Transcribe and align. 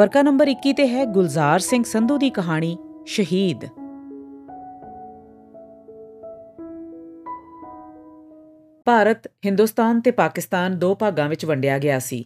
ਵਰਕਾ 0.00 0.22
number 0.22 0.48
21 0.48 0.72
ਤੇ 0.72 0.88
ਹੈ 0.88 1.04
ਗੁਲਜ਼ਾਰ 1.04 1.58
ਸਿੰਘ 1.58 1.84
ਸੰਧੂ 1.84 2.18
ਦੀ 2.18 2.30
ਕਹਾਣੀ, 2.30 2.78
ਸ਼ਹੀਦ। 3.06 3.64
ਭਾਰਤ, 8.84 9.26
ਹਿੰਦੁਸਤਾਨ 9.26 10.00
ਤੇ 10.00 10.10
ਪਾਕਿਸਤਾਨ 10.10 10.78
ਦੋ 10.78 10.94
ਭਾਗਾਂ 10.94 11.28
ਵਿੱਚ 11.28 11.44
ਵੰਡਿਆ 11.44 11.78
ਗਿਆ 11.78 11.98
ਸੀ। 11.98 12.24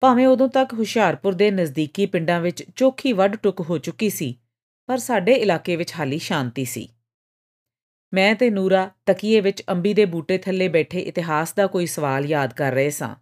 ਭਾਵੇਂ 0.00 0.26
ਉਦੋਂ 0.26 0.48
ਤੱਕ 0.48 0.74
ਹੁਸ਼ਿਆਰਪੁਰ 0.74 1.34
ਦੇ 1.34 1.50
ਨਜ਼ਦੀਕੀ 1.50 2.06
ਪਿੰਡਾਂ 2.06 2.40
ਵਿੱਚ 2.40 2.64
ਚੋਖੀ 2.76 3.12
ਵੱਡ 3.12 3.36
ਟੁੱਕ 3.36 3.60
ਹੋ 3.60 3.78
ਚੁੱਕੀ 3.78 4.10
ਸੀ, 4.10 4.38
ਪਰ 4.86 4.98
ਸਾਡੇ 4.98 5.32
ਇਲਾਕੇ 5.32 5.76
ਵਿੱਚ 5.76 5.92
ਹਾਲੀ 5.98 6.18
ਸ਼ਾਂਤੀ 6.18 6.64
ਸੀ। 6.64 6.88
ਮੈਂ 8.14 8.34
ਤੇ 8.34 8.50
ਨੂਰਾ 8.50 8.90
ਤਕੀਏ 9.06 9.40
ਵਿੱਚ 9.40 9.62
ਅੰਬੀ 9.68 9.94
ਦੇ 9.94 10.04
ਬੂਟੇ 10.04 10.38
ਥੱਲੇ 10.38 10.68
ਬੈਠੇ 10.68 11.00
ਇਤਿਹਾਸ 11.00 11.54
ਦਾ 11.54 11.66
ਕੋਈ 11.66 11.86
ਸਵਾਲ 11.86 12.26
ਯਾਦ 12.26 12.52
ਕਰ 12.52 12.72
ਰਹੇ 12.72 12.90
ਸਾਂ। 12.90 13.14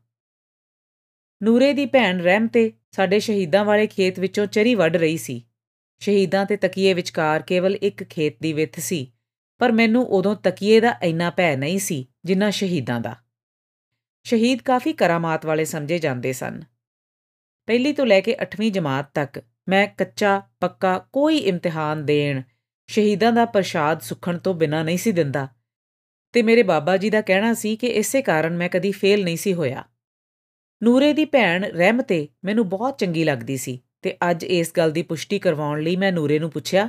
ਨੂਰੇ 1.43 1.73
ਦੀ 1.73 1.87
ਭੈਣ 1.87 2.21
ਰਹਿਮ 2.21 2.47
ਤੇ 2.47 2.73
ਸਾਡੇ 2.93 3.19
ਸ਼ਹੀਦਾਂ 3.19 3.65
ਵਾਲੇ 3.65 3.87
ਖੇਤ 3.87 4.19
ਵਿੱਚੋਂ 4.19 4.47
ਚਰੀ 4.47 4.75
ਵੱਢ 4.75 4.97
ਰਹੀ 4.97 5.17
ਸੀ। 5.17 5.43
ਸ਼ਹੀਦਾਂ 6.03 6.45
ਤੇ 6.47 6.57
ਤਕੀਏ 6.57 6.93
ਵਿਚਕਾਰ 6.95 7.43
ਕੇਵਲ 7.43 7.75
ਇੱਕ 7.75 8.05
ਖੇਤ 8.05 8.37
ਦੀ 8.43 8.53
ਵਿੱਥ 8.53 8.81
ਸੀ, 8.81 9.13
ਪਰ 9.61 9.73
ਮੈਨੂੰ 9.73 10.05
ਉਦੋਂ 10.05 10.35
ਤਕੀਏ 10.37 10.81
ਦਾ 10.81 10.95
ਇੰਨਾ 11.03 11.31
ਭੈ 11.31 11.57
ਨਹੀਂ 11.57 11.79
ਸੀ 11.79 12.07
ਜਿੰਨਾ 12.25 12.51
ਸ਼ਹੀਦਾਂ 12.51 13.01
ਦਾ। 13.01 13.17
ਸ਼ਹੀਦ 14.27 14.63
ਕਾਫੀ 14.63 14.93
ਕਰਾਮਾਤ 14.93 15.47
ਵਾਲੇ 15.47 15.65
ਸਮਝੇ 15.65 15.99
ਜਾਂਦੇ 15.99 16.33
ਸਨ। 16.33 16.61
ਪਹਿਲੀ 17.69 17.93
ਤੋਂ 17.93 18.07
ਲੈ 18.07 18.21
ਕੇ 18.21 18.37
8ਵੀਂ 18.43 18.73
ਜਮਾਤ 18.73 19.11
ਤੱਕ 19.15 19.41
ਮੈਂ 19.69 19.87
ਕੱਚਾ, 19.87 20.43
ਪੱਕਾ 20.61 20.99
ਕੋਈ 21.13 21.37
ਇਮਤਿਹਾਨ 21.37 22.07
ਦੇਣ, 22.07 22.43
ਸ਼ਹੀਦਾਂ 22.89 23.33
ਦਾ 23.33 23.45
ਪ੍ਰਸ਼ਾਦ 23.45 24.01
ਸੁਖਣ 24.01 24.39
ਤੋਂ 24.39 24.55
ਬਿਨਾ 24.55 24.83
ਨਹੀਂ 24.83 24.99
ਸੀ 24.99 25.13
ਦਿੰਦਾ। 25.13 25.49
ਤੇ 26.33 26.43
ਮੇਰੇ 26.43 26.63
ਬਾਬਾ 26.63 26.97
ਜੀ 26.97 27.11
ਦਾ 27.11 27.21
ਕਹਿਣਾ 27.21 27.55
ਸੀ 27.55 27.77
ਕਿ 27.77 27.87
ਇਸੇ 27.87 28.23
ਕਾਰਨ 28.23 28.57
ਮੈਂ 28.57 28.69
ਕਦੀ 28.69 28.93
ਫੇਲ 28.93 29.25
ਨਹੀਂ 29.25 29.37
ਸੀ 29.37 29.55
ਹੋਇਆ। 29.55 29.85
ਨੂਰੇ 30.83 31.13
ਦੀ 31.13 31.25
ਭੈਣ 31.25 31.65
ਰਹਿਮ 31.65 32.03
ਤੇ 32.03 32.29
ਮੈਨੂੰ 32.45 32.69
ਬਹੁਤ 32.69 32.99
ਚੰਗੀ 32.99 33.25
ਲੱਗਦੀ 33.25 33.57
ਸੀ 33.57 33.81
ਤੇ 34.03 34.17
ਅੱਜ 34.31 34.45
ਇਸ 34.45 34.73
ਗੱਲ 34.77 34.91
ਦੀ 34.91 35.03
ਪੁਸ਼ਟੀ 35.03 35.39
ਕਰਵਾਉਣ 35.39 35.83
ਲਈ 35.83 35.97
ਮੈਂ 35.97 36.13
ਨੂਰੇ 36.13 36.39
ਨੂੰ 36.39 36.51
ਪੁੱਛਿਆ, 36.51 36.89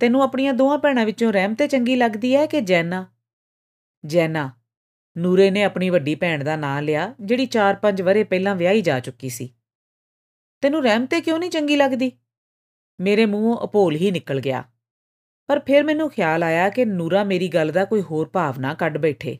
ਤੈਨੂੰ 0.00 0.22
ਆਪਣੀਆਂ 0.22 0.52
ਦੋਹਾਂ 0.52 0.78
ਭੈਣਾਂ 0.78 1.06
ਵਿੱਚੋਂ 1.06 1.32
ਰਹਿਮ 1.32 1.54
ਤੇ 1.54 1.68
ਚੰਗੀ 1.68 1.96
ਲੱਗਦੀ 1.96 2.36
ਹੈ 2.36 2.46
ਕਿ 2.46 2.60
ਜੈਨਾ? 2.60 3.06
ਜੈਨਾ, 4.06 4.50
ਨੂਰੇ 5.18 5.50
ਨੇ 5.50 5.62
ਆਪਣੀ 5.62 5.90
ਵੱਡੀ 5.90 6.14
ਭੈਣ 6.14 6.44
ਦਾ 6.44 6.56
ਨਾਂ 6.56 6.82
ਲਿਆ, 6.82 7.14
ਜਿਹੜੀ 7.20 7.46
4-5 7.46 8.02
ਵਰੇ 8.02 8.24
ਪਹਿਲਾਂ 8.24 8.56
ਵਿਆਹੀ 8.56 8.82
ਜਾ 8.82 9.00
ਚੁੱਕੀ 9.00 9.28
ਸੀ। 9.28 9.54
ਤੈਨੂੰ 10.60 10.82
ਰਹਿਮ 10.82 11.06
ਤੇ 11.06 11.20
ਕਿਉਂ 11.20 11.38
ਨਹੀਂ 11.38 11.50
ਚੰਗੀ 11.50 11.76
ਲੱਗਦੀ? 11.76 12.12
ਮੇਰੇ 13.00 13.26
ਮੂੰਹੋਂ 13.26 13.66
ਅਪੋਲ 13.66 13.94
ਹੀ 13.94 14.10
ਨਿਕਲ 14.10 14.40
ਗਿਆ। 14.40 14.64
ਪਰ 15.46 15.58
ਫਿਰ 15.58 15.84
ਮੈਨੂੰ 15.84 16.10
ਖਿਆਲ 16.10 16.42
ਆਇਆ 16.42 16.68
ਕਿ 16.68 16.84
ਨੂਰਾ 16.84 17.24
ਮੇਰੀ 17.24 17.48
ਗੱਲ 17.48 17.72
ਦਾ 17.72 17.84
ਕੋਈ 17.84 18.02
ਹੋਰ 18.02 18.28
ਭਾਵਨਾ 18.28 18.74
ਕੱਢ 18.74 18.98
ਬੈਠੇ। 18.98 19.38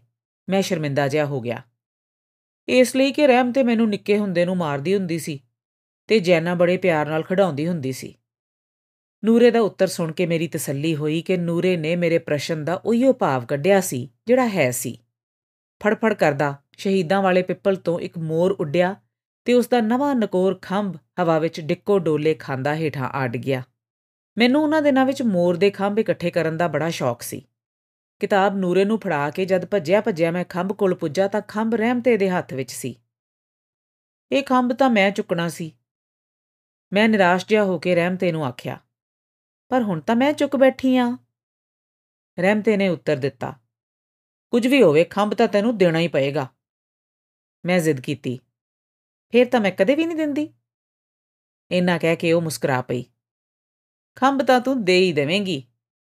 ਮੈਂ 0.48 0.62
ਸ਼ਰਮਿੰਦਾ 0.62 1.08
ਜਿਹਾ 1.08 1.24
ਹੋ 1.24 1.40
ਗਿਆ। 1.40 1.62
ਇਸ 2.68 2.96
ਲਈ 2.96 3.12
ਕਿ 3.12 3.26
ਰਹਿਮ 3.26 3.52
ਤੇ 3.52 3.62
ਮੈਨੂੰ 3.62 3.88
ਨਿੱਕੇ 3.88 4.18
ਹੁੰਦੇ 4.18 4.44
ਨੂੰ 4.44 4.56
ਮਾਰਦੀ 4.56 4.94
ਹੁੰਦੀ 4.94 5.18
ਸੀ 5.18 5.40
ਤੇ 6.06 6.18
ਜੈਨਾ 6.18 6.54
ਬੜੇ 6.54 6.76
ਪਿਆਰ 6.76 7.08
ਨਾਲ 7.08 7.22
ਖੜਾਉਂਦੀ 7.22 7.68
ਹੁੰਦੀ 7.68 7.92
ਸੀ। 7.92 8.14
ਨੂਰੇ 9.24 9.50
ਦਾ 9.50 9.60
ਉੱਤਰ 9.60 9.86
ਸੁਣ 9.86 10.12
ਕੇ 10.12 10.26
ਮੇਰੀ 10.26 10.48
ਤਸੱਲੀ 10.48 10.96
ਹੋਈ 10.96 11.22
ਕਿ 11.22 11.36
ਨੂਰੇ 11.36 11.76
ਨੇ 11.76 11.96
ਮੇਰੇ 11.96 12.18
ਪ੍ਰਸ਼ਨ 12.18 12.64
ਦਾ 12.64 12.74
ਉਹੀਓ 12.74 13.12
ਭਾਵ 13.12 13.44
ਕੱਢਿਆ 13.46 13.80
ਸੀ, 13.80 14.10
ਜਿਹੜਾ 14.26 14.48
ਹੈ 14.48 14.70
ਸੀ। 14.70 14.98
ਫੜਫੜ 15.84 16.14
ਕਰਦਾ, 16.14 16.56
ਸ਼ਹੀਦਾਂ 16.76 17.22
ਵਾਲੇ 17.22 17.42
ਪਿੱਪਲ 17.42 17.76
ਤੋਂ 17.76 18.00
ਇੱਕ 18.00 18.18
ਮੋਰ 18.18 18.50
ਉੱਡਿਆ 18.50 18.96
ਤੇ 19.44 19.54
ਉਸ 19.54 19.68
ਦਾ 19.68 19.80
ਨਵਾਂ 19.80 20.14
ਨਕੋਰ 20.14 20.58
ਖੰਭ 20.62 20.96
ਹਵਾ 21.22 21.38
ਵਿੱਚ 21.38 21.60
ਡਿੱਕੋ 21.60 21.98
ਡੋਲੇ 21.98 22.34
ਖਾਂਦਾ 22.34 22.74
ਹੇਠਾਂ 22.74 23.08
ਆੜ 23.08 23.36
ਗਿਆ। 23.36 23.62
ਮੈਨੂੰ 24.38 24.62
ਉਹਨਾਂ 24.62 24.82
ਦਿਨਾਂ 24.82 25.06
ਵਿੱਚ 25.06 25.22
ਮੋਰ 25.22 25.56
ਦੇ 25.56 25.70
ਖੰਭ 25.70 25.98
ਇਕੱਠੇ 25.98 26.30
ਕਰਨ 26.30 26.56
ਦਾ 26.56 26.68
ਬੜਾ 26.68 26.90
ਸ਼ੌਕ 26.90 27.22
ਸੀ। 27.22 27.42
ਕਿਤਾਬ 28.22 28.56
ਨੂਰੇ 28.56 28.84
ਨੂੰ 28.84 28.98
ਫੜਾ 29.00 29.30
ਕੇ 29.30 29.44
ਜਦ 29.44 29.64
ਭੱਜਿਆ 29.66 30.00
ਭੱਜਿਆ 30.00 30.30
ਮੈਂ 30.30 30.44
ਖੰਭ 30.44 30.72
ਕੋਲ 30.72 30.94
ਪੁੱਜਾ 30.94 31.26
ਤਾਂ 31.28 31.40
ਖੰਭ 31.48 31.74
ਰਹਿਮਤੇ 31.74 32.16
ਦੇ 32.16 32.28
ਹੱਥ 32.30 32.52
ਵਿੱਚ 32.54 32.70
ਸੀ। 32.72 32.94
ਇਹ 34.30 34.42
ਖੰਭ 34.42 34.72
ਤਾਂ 34.72 34.90
ਮੈਂ 34.90 35.10
ਚੁੱਕਣਾ 35.10 35.48
ਸੀ। 35.48 35.72
ਮੈਂ 36.92 37.08
ਨਿਰਾਸ਼ 37.08 37.46
ਜਿਹਾ 37.46 37.64
ਹੋ 37.64 37.78
ਕੇ 37.78 37.94
ਰਹਿਮਤੇ 37.94 38.32
ਨੂੰ 38.32 38.44
ਆਖਿਆ, 38.46 38.78
ਪਰ 39.70 39.82
ਹੁਣ 39.82 40.00
ਤਾਂ 40.00 40.16
ਮੈਂ 40.16 40.32
ਚੁੱਕ 40.32 40.56
ਬੈਠੀ 40.56 40.96
ਆ। 40.96 41.06
ਰਹਿਮਤੇ 42.38 42.76
ਨੇ 42.76 42.88
ਉੱਤਰ 42.88 43.16
ਦਿੱਤਾ, 43.16 43.52
ਕੁਝ 44.52 44.66
ਵੀ 44.66 44.82
ਹੋਵੇ, 44.82 45.04
ਖੰਭ 45.04 45.34
ਤਾਂ 45.34 45.48
ਤੈਨੂੰ 45.48 45.76
ਦੇਣਾ 45.78 45.98
ਹੀ 45.98 46.08
ਪਏਗਾ। 46.08 46.46
ਮੈਂ 47.64 47.78
ਜ਼ਿੱਦ 47.80 48.00
ਕੀਤੀ, 48.00 48.38
ਫੇਰ 49.32 49.48
ਤਾਂ 49.48 49.60
ਮੈਂ 49.60 49.72
ਕਦੇ 49.72 49.94
ਵੀ 49.94 50.06
ਨਹੀਂ 50.06 50.16
ਦਿੰਦੀ। 50.16 50.48
ਇੰਨਾ 51.70 51.98
ਕਹਿ 51.98 52.16
ਕੇ 52.16 52.32
ਉਹ 52.32 52.42
ਮੁਸਕਰਾ 52.42 52.80
ਪਈ, 52.82 53.04
ਖੰਭ 54.16 54.42
ਤਾਂ 54.42 54.60
ਤੂੰ 54.60 54.84
ਦੇ 54.84 54.98
ਹੀ 54.98 55.12
ਦੇਵੇਂਗੀ, 55.12 55.60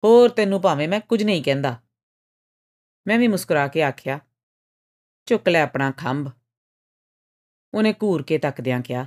ਹੋਰ 0.03 0.30
ਤੈਨੂੰ 0.30 0.62
ਭਾਵੇਂ 0.62 0.88
ਮੈਂ 0.88 1.00
ਕੁਝ 1.00 1.24
ਨਹੀਂ 1.24 1.44
ਕਹਿੰਦਾ। 1.44 1.82
ਮੈਂ 3.07 3.19
ਵੀ 3.19 3.27
ਮੁਸਕਰਾ 3.27 3.67
ਕੇ 3.67 3.83
ਆਖਿਆ, 3.83 4.19
ਚੁੱਕ 5.25 5.49
ਲੈ 5.49 5.61
ਆਪਣਾ 5.61 5.91
ਖੰਭ। 5.91 6.29
ਉਹਨੇ 7.73 7.93
ਘੂਰ 7.93 8.23
ਕੇ 8.23 8.38
ਤੱਕਦਿਆਂ 8.38 8.81
ਕਿਹਾ। 8.81 9.05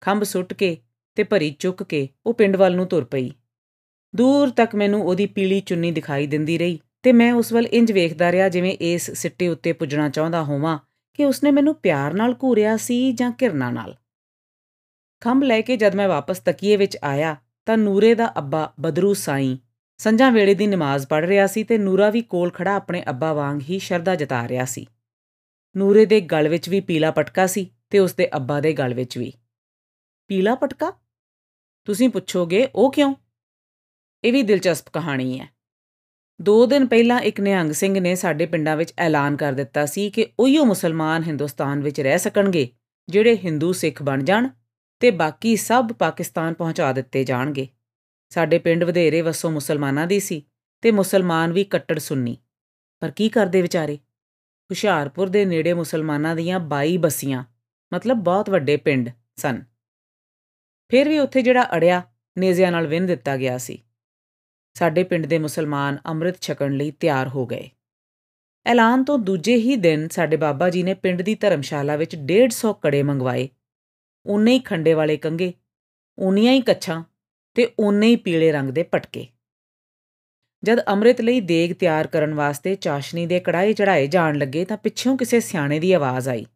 ਖੰਭ 0.00 0.22
ਸੁੱਟ 0.22 0.52
ਕੇ 0.52 0.76
ਤੇ 1.14 1.22
ਭਰੀ 1.22 1.50
ਚੁੱਕ 1.50 1.82
ਕੇ 1.82 2.08
ਉਹ 2.26 2.34
ਪਿੰਡ 2.34 2.56
ਵੱਲ 2.56 2.76
ਨੂੰ 2.76 2.86
ਤੁਰ 2.86 3.04
ਪਈ। 3.04 3.30
ਦੂਰ 4.16 4.50
ਤੱਕ 4.50 4.74
ਮੈਨੂੰ 4.74 5.02
ਉਹਦੀ 5.02 5.26
ਪੀਲੀ 5.26 5.60
ਚੁੰਨੀ 5.60 5.92
ਦਿਖਾਈ 5.92 6.26
ਦਿੰਦੀ 6.26 6.58
ਰਹੀ 6.58 6.78
ਤੇ 7.02 7.12
ਮੈਂ 7.12 7.32
ਉਸ 7.32 7.52
ਵੱਲ 7.52 7.66
ਇੰਜ 7.66 7.92
ਵੇਖਦਾ 7.92 8.32
ਰਿਹਾ 8.32 8.48
ਜਿਵੇਂ 8.48 8.78
ਇਸ 8.80 9.10
ਸਿੱਟੇ 9.10 9.48
ਉੱਤੇ 9.48 9.72
ਪੁੱਜਣਾ 9.72 10.08
ਚਾਹੁੰਦਾ 10.08 10.42
ਹੋਵਾਂ 10.42 10.78
ਕਿ 11.14 11.24
ਉਸਨੇ 11.24 11.50
ਮੈਨੂੰ 11.50 11.74
ਪਿਆਰ 11.74 12.14
ਨਾਲ 12.14 12.34
ਘੂਰਿਆ 12.42 12.76
ਸੀ 12.76 13.12
ਜਾਂ 13.12 13.32
ਕਿਰਨਾ 13.32 13.70
ਨਾਲ। 13.70 13.96
ਖੰਭ 15.20 15.42
ਲੈ 15.42 15.60
ਕੇ 15.60 15.76
ਜਦ 15.76 15.94
ਮੈਂ 15.94 16.08
ਵਾਪਸ 16.08 16.38
ਤਕੀਏ 16.38 16.76
ਵਿੱਚ 16.76 16.98
ਆਇਆ 17.04 17.36
ਤਾਂ 17.66 17.78
ਨੂਰੇ 17.78 18.14
ਦਾ 18.14 18.32
ਅੱਬਾ 18.38 18.74
ਬਦਰੂ 18.80 19.14
ਸਾਈਂ 19.14 19.56
ਸੰਜਾਂ 20.00 20.32
ਵੇਲੇ 20.32 20.54
ਦੀ 20.54 20.66
ਨਮਾਜ਼ 20.66 21.06
ਪੜ੍ਹ 21.06 21.26
ਰਿਹਾ 21.26 21.46
ਸੀ 21.46 21.64
ਤੇ 21.64 21.78
ਨੂਰਾ 21.78 22.10
ਵੀ 22.10 22.20
ਕੋਲ 22.20 22.50
ਖੜਾ 22.50 22.74
ਆਪਣੇ 22.74 23.04
ਅੱਬਾ 23.08 23.32
ਵਾਂਗ 23.32 23.60
ਹੀ 23.60 23.78
ਸ਼ਰਧਾ 23.78 24.14
ਜਤਾ 24.14 24.48
ਰਿਹਾ 24.48 24.64
ਸੀ। 24.64 24.86
ਨੂਰੇ 25.76 26.06
ਦੇ 26.06 26.20
ਗਲ 26.20 26.48
ਵਿੱਚ 26.48 26.68
ਵੀ 26.68 26.80
ਪੀਲਾ 26.80 27.10
ਪਟਕਾ 27.10 27.46
ਸੀ 27.46 27.70
ਤੇ 27.90 27.98
ਉਸ 27.98 28.14
ਦੇ 28.14 28.36
ਅੱਬਾ 28.36 28.60
ਦੇ 28.60 28.72
ਗਲ 28.72 28.94
ਵਿੱਚ 28.94 29.18
ਵੀ। 29.18 29.32
ਪੀਲਾ 30.28 30.54
ਪਟਕਾ? 30.54 30.92
ਤੁਸੀਂ 31.84 32.08
ਪੁੱਛੋਗੇ, 32.08 32.68
ਉਹ 32.74 32.92
ਕਿਉਂ? 32.92 33.14
ਇਹ 34.24 34.32
ਵੀ 34.32 34.42
ਦਿਲਚਸਪ 34.42 34.86
ਕਹਾਣੀ 34.92 35.40
ਹੈ। 35.40 35.48
ਦੋ 36.42 36.66
ਦਿਨ 36.66 36.86
ਪਹਿਲਾਂ 36.86 37.20
ਇੱਕ 37.20 37.40
ਨਿਹੰਗ 37.40 37.72
ਸਿੰਘ 37.72 38.00
ਨੇ 38.00 38.14
ਸਾਡੇ 38.14 38.46
ਪਿੰਡਾਂ 38.46 38.76
ਵਿੱਚ 38.76 38.94
ਐਲਾਨ 38.98 39.36
ਕਰ 39.36 39.52
ਦਿੱਤਾ 39.52 39.86
ਸੀ 39.86 40.10
ਕਿ 40.10 40.26
ਉਹੀਓ 40.38 40.64
ਮੁਸਲਮਾਨ 40.64 41.22
ਹਿੰਦੁਸਤਾਨ 41.22 41.80
ਵਿੱਚ 41.80 42.00
ਰਹਿ 42.00 42.18
ਸਕਣਗੇ, 42.18 42.68
ਜਿਹੜੇ 43.08 43.36
ਹਿੰਦੂ 43.36 43.72
ਸਿੱਖ 43.72 44.02
ਬਣ 44.02 44.22
ਜਾਣ 44.22 44.48
ਤੇ 45.00 45.10
ਬਾਕੀ 45.10 45.56
ਸਭ 45.56 45.92
ਪਾਕਿਸਤਾਨ 45.92 46.54
ਪਹੁੰਚਾ 46.54 46.92
ਦਿੱਤੇ 46.92 47.24
ਜਾਣਗੇ। 47.24 47.68
ਸਾਡੇ 48.30 48.58
ਪਿੰਡ 48.58 48.84
ਵਧੇਰੇ 48.84 49.22
ਵਸੋਂ 49.22 49.50
ਮੁਸਲਮਾਨਾਂ 49.50 50.06
ਦੀ 50.06 50.20
ਸੀ 50.20 50.46
ਤੇ 50.80 50.90
ਮੁਸਲਮਾਨ 50.90 51.52
ਵੀ 51.52 51.64
ਕੱਟੜ 51.64 51.98
ਸੁੰਨੀ। 51.98 52.36
ਪਰ 53.00 53.10
ਕੀ 53.10 53.28
ਕਰਦੇ 53.28 53.62
ਵਿਚਾਰੇ? 53.62 53.96
ਹੁਸ਼ਿਆਰਪੁਰ 54.70 55.28
ਦੇ 55.28 55.44
ਨੇੜੇ 55.44 55.72
ਮੁਸਲਮਾਨਾਂ 55.72 56.36
ਦੀਆਂ 56.36 56.60
22 56.60 56.96
ਬਸੀਆਂ, 56.96 57.44
ਮਤਲਬ 57.94 58.16
ਬਹੁਤ 58.16 58.50
ਵੱਡੇ 58.50 58.76
ਪਿੰਡ 58.76 59.10
ਸਨ। 59.36 59.64
ਫਿਰ 60.88 61.08
ਵੀ 61.08 61.18
ਉੱਥੇ 61.18 61.42
ਜਿਹੜਾ 61.42 61.76
ਅੜਿਆ, 61.76 62.02
ਨੇਜ਼ਿਆਂ 62.38 62.72
ਨਾਲ 62.72 62.86
ਵਿੰਨ 62.86 63.06
ਦਿੱਤਾ 63.06 63.36
ਗਿਆ 63.36 63.58
ਸੀ। 63.58 63.82
ਸਾਡੇ 64.74 65.04
ਪਿੰਡ 65.04 65.26
ਦੇ 65.26 65.38
ਮੁਸਲਮਾਨ 65.38 65.98
ਅੰਮ੍ਰਿਤ 66.06 66.40
ਛਕਣ 66.40 66.72
ਲਈ 66.72 66.90
ਤਿਆਰ 66.90 67.28
ਹੋ 67.28 67.46
ਗਏ। 67.46 67.70
ਐਲਾਨ 68.66 69.04
ਤੋਂ 69.04 69.18
ਦੂਜੇ 69.18 69.56
ਹੀ 69.56 69.76
ਦਿਨ 69.76 70.08
ਸਾਡੇ 70.08 70.36
ਬਾਬਾ 70.36 70.70
ਜੀ 70.70 70.82
ਨੇ 70.82 70.94
ਪਿੰਡ 70.94 71.22
ਦੀ 71.22 71.34
ਧਰਮਸ਼ਾਲਾ 71.34 71.96
ਵਿੱਚ 71.96 72.14
150 72.14 72.72
ਕੜੇ 72.72 73.02
ਮੰਗਵਾਏ। 73.02 73.48
ਉਨੇ 74.26 74.52
ਹੀ 74.52 74.58
ਖੰਡੇ 74.58 74.94
ਵਾਲੇ 74.94 75.16
ਕੰਗੇ 75.16 75.54
ਉਨੀਆਂ 76.18 76.52
ਹੀ 76.52 76.60
ਕੱਛਾਂ 76.60 77.04
ਤੇ 77.54 77.72
ਉਨੇ 77.78 78.06
ਹੀ 78.06 78.16
ਪੀਲੇ 78.16 78.52
ਰੰਗ 78.52 78.70
ਦੇ 78.70 78.82
ਪਟਕੇ। 78.82 79.26
ਜਦ 80.64 80.86
ਅੰਮ੍ਰਿਤ 80.88 81.20
ਲਈ 81.20 81.40
ਦੇਗ 81.40 81.72
ਤਿਆਰ 81.72 82.06
ਕਰਨ 82.06 82.34
ਵਾਸਤੇ 82.34 82.74
ਚਾਸ਼ਨੀ 82.74 83.26
ਦੇ 83.26 83.40
ਕੜਾਈ 83.40 83.72
ਚੜਾਏ 83.72 84.06
ਜਾਣ 84.06 84.38
ਲੱਗੇ 84.38 84.64
ਤਾਂ 84.64 84.76
ਪਿੱਛੋਂ 84.76 85.18
ਕਿਸੇ 85.18 85.40
ਸਿਆਣੇ 85.40 85.80
ਦੀ 85.80 85.92
ਆਵਾਜ਼ 85.92 86.28
ਆਈ। 86.28 86.46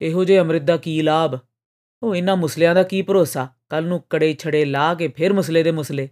ਇਹੋ 0.00 0.24
ਜੇ 0.24 0.40
ਅੰਮ੍ਰਿਤ 0.40 0.62
ਦਾ 0.62 0.76
ਕੀ 0.76 1.02
ਲਾਭ? 1.02 1.38
ਉਹ 2.02 2.16
ਇਹਨਾਂ 2.16 2.36
ਮੁਸਲਿਆਂ 2.36 2.74
ਦਾ 2.74 2.82
ਕੀ 2.82 3.02
ਭਰੋਸਾ? 3.02 3.48
ਕੱਲ 3.68 3.84
ਨੂੰ 3.84 4.04
ਕੜੇ 4.10 4.34
ਛੜੇ 4.34 4.64
ਲਾ 4.64 4.94
ਕੇ 4.94 5.08
ਫਿਰ 5.08 5.32
ਮੁਸਲੇ 5.32 5.62
ਦੇ 5.62 5.70
ਮੁਸਲੇ? 5.70 6.08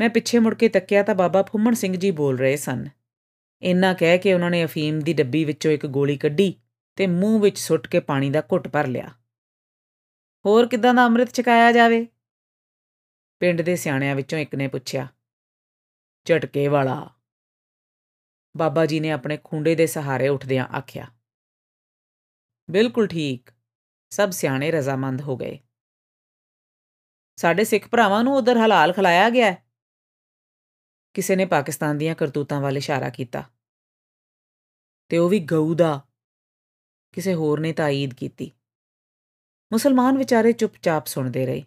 ਮੈਂ 0.00 0.08
ਪਿੱਛੇ 0.08 0.38
ਮੁੜ 0.38 0.54
ਕੇ 0.54 0.68
ਤੱਕਿਆ 0.68 1.02
ਤਾਂ 1.02 1.14
ਬਾਬਾ 1.14 1.42
ਫੁੰਮਣ 1.42 1.74
ਸਿੰਘ 1.74 1.96
ਜੀ 1.96 2.10
ਬੋਲ 2.10 2.38
ਰਹੇ 2.38 2.56
ਸਨ। 2.56 2.84
ਇੰਨਾ 3.62 3.94
ਕਹਿ 3.94 4.18
ਕੇ 4.18 4.34
ਉਹਨਾਂ 4.34 4.50
ਨੇ 4.50 4.64
ਅਫੀਮ 4.64 5.00
ਦੀ 5.00 5.12
ਡੱਬੀ 5.12 5.44
ਵਿੱਚੋਂ 5.44 5.72
ਇੱਕ 5.72 5.86
ਗੋਲੀ 5.86 6.16
ਕੱਢੀ 6.16 6.54
ਤੇ 6.96 7.06
ਮੂੰਹ 7.06 7.40
ਵਿੱਚ 7.40 7.58
ਸੁੱਟ 7.58 7.86
ਕੇ 7.86 8.00
ਪਾਣੀ 8.00 8.30
ਦਾ 8.30 8.40
ਘੁੱਟ 8.40 8.68
ਭਰ 8.68 8.86
ਲਿਆ। 8.86 9.08
ਹੋਰ 10.46 10.66
ਕਿਦਾਂ 10.66 10.94
ਦਾ 10.94 11.06
ਅੰਮ੍ਰਿਤ 11.06 11.34
ਛਕਾਇਆ 11.34 11.72
ਜਾਵੇ? 11.72 12.06
ਪਿੰਡ 13.44 13.62
ਦੇ 13.62 13.76
ਸਿਆਣਿਆਂ 13.76 14.14
ਵਿੱਚੋਂ 14.16 14.38
ਇੱਕ 14.38 14.54
ਨੇ 14.54 14.66
ਪੁੱਛਿਆ, 14.68 15.06
ਝਟਕੇ 16.26 16.68
ਵਾਲਾ। 16.68 17.10
ਬਾਬਾ 18.56 18.86
ਜੀ 18.86 19.00
ਨੇ 19.00 19.10
ਆਪਣੇ 19.10 19.36
ਖੁੰਡੇ 19.44 19.74
ਦੇ 19.74 19.86
ਸਹਾਰੇ 19.86 20.28
ਉੱਠਦਿਆਂ 20.28 20.66
ਆਖਿਆ, 20.66 21.06
ਬਿਲਕੁਲ 22.70 23.06
ਠੀਕ, 23.06 23.50
ਸਭ 24.10 24.30
ਸਿਆਣੇ 24.30 24.70
ਰਜ਼ਾਮੰਦ 24.70 25.20
ਹੋ 25.20 25.36
ਗਏ। 25.36 25.58
ਸਾਡੇ 27.36 27.64
ਸਿੱਖ 27.64 27.88
ਭਰਾਵਾਂ 27.88 28.22
ਨੂੰ 28.24 28.36
ਉਧਰ 28.36 28.56
ਹਲਾਲ 28.56 28.92
ਖਲਾਇਆ 28.92 29.28
ਗਿਆ 29.30 29.52
ਹੈ। 29.52 29.66
ਕਿਸੇ 31.14 31.36
ਨੇ 31.36 31.46
ਪਾਕਿਸਤਾਨ 31.46 31.98
ਦੀਆਂ 31.98 32.14
ਕਰਤੂਤਾਂ 32.14 32.60
ਵੱਲ 32.60 32.76
ਇਸ਼ਾਰਾ 32.76 33.10
ਕੀਤਾ 33.10 33.42
ਤੇ 35.10 35.18
ਉਹ 35.18 35.28
ਵੀ 35.28 35.40
ਗਊ 35.40 35.74
ਦਾ, 35.74 36.00
ਕਿਸੇ 37.12 37.34
ਹੋਰ 37.34 37.60
ਨੇ 37.60 37.72
ਤਾਈਦ 37.72 38.14
ਕੀਤੀ। 38.14 38.50
ਮੁਸਲਮਾਨ 39.72 40.18
ਵਿਚਾਰੇ 40.18 40.52
ਚੁੱਪਚਾਪ 40.52 41.06
ਸੁਣਦੇ 41.06 41.46
ਰਹੇ। 41.46 41.62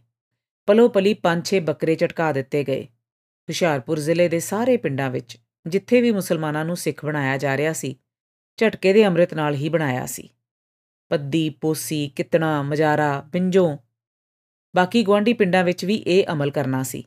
ਪਲੋ 0.68 0.90
ਪਲੀ 0.90 1.14
ਪੰਜ 1.14 1.46
ਛੇ 1.46 1.60
ਬੱਕਰੇ 1.60 1.96
ਝਟਕਾ 1.96 2.32
ਦਿੱਤੇ 2.32 2.64
ਗਏ। 2.64 2.84
ਹੁਸ਼ਿਆਰਪੁਰ 2.84 4.00
ਜ਼ਿਲ੍ਹੇ 4.00 4.30
ਦੇ 4.30 4.40
ਸਾਰੇ 4.40 4.78
ਪਿੰਡਾਂ 4.78 5.10
ਵਿੱਚ 5.10 5.38
ਜਿੱਥੇ 5.68 6.02
ਵੀ 6.02 6.12
ਮੁਸਲਮਾਨਾਂ 6.12 6.66
ਨੂੰ 6.66 6.78
ਸਿੱਖ 6.78 7.06
ਬਣਾਇਆ 7.06 7.38
ਜਾ 7.38 7.58
ਰਿਹਾ 7.58 7.74
ਸੀ, 7.74 7.96
ਝਟਕੇ 8.58 8.94
ਦੇ 8.94 9.06
ਅੰਮ੍ਰਿਤ 9.08 9.34
ਨਾਲ 9.34 9.56
ਹੀ 9.56 9.70
ਬਣਾਇਆ 9.70 10.06
ਸੀ। 10.06 10.30
ਪੱਦੀ, 11.10 11.50
ਪੋਸੀ, 11.50 12.08
ਕਿਤਣਾ, 12.10 12.62
ਮਜਾਰਾ 12.62 13.22
ਪਿੰਜੋ 13.22 13.78
ਬਾਕੀ 14.76 15.04
ਗਵਾਂਢੀ 15.04 15.34
ਪਿੰਡਾਂ 15.34 15.64
ਵਿੱਚ 15.64 15.86
ਵੀ 15.86 15.96
ਇਹ 15.96 16.24
ਅਮਲ 16.32 16.52
ਕਰਨਾ 16.52 16.84
ਸੀ। 16.84 17.04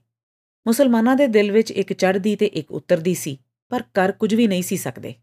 ਮੁਸਲਮਾਨਾਂ 0.66 1.16
ਦੇ 1.16 1.26
ਦਿਲ 1.26 1.52
ਵਿੱਚ 1.52 1.70
ਇੱਕ 1.70 1.92
ਚੜ੍ਹਦੀ 1.92 2.36
ਤੇ 2.36 2.46
ਇੱਕ 2.46 2.72
ਉਤਰਦੀ 2.72 3.14
ਸੀ, 3.14 3.38
ਪਰ 3.68 3.82
ਕਰ 3.94 4.12
ਕੁਝ 4.12 4.34
ਵੀ 4.34 4.46
ਨਹੀਂ 4.46 4.62
ਸੀ 4.62 4.76
ਸਕਦੇ। 4.76 5.14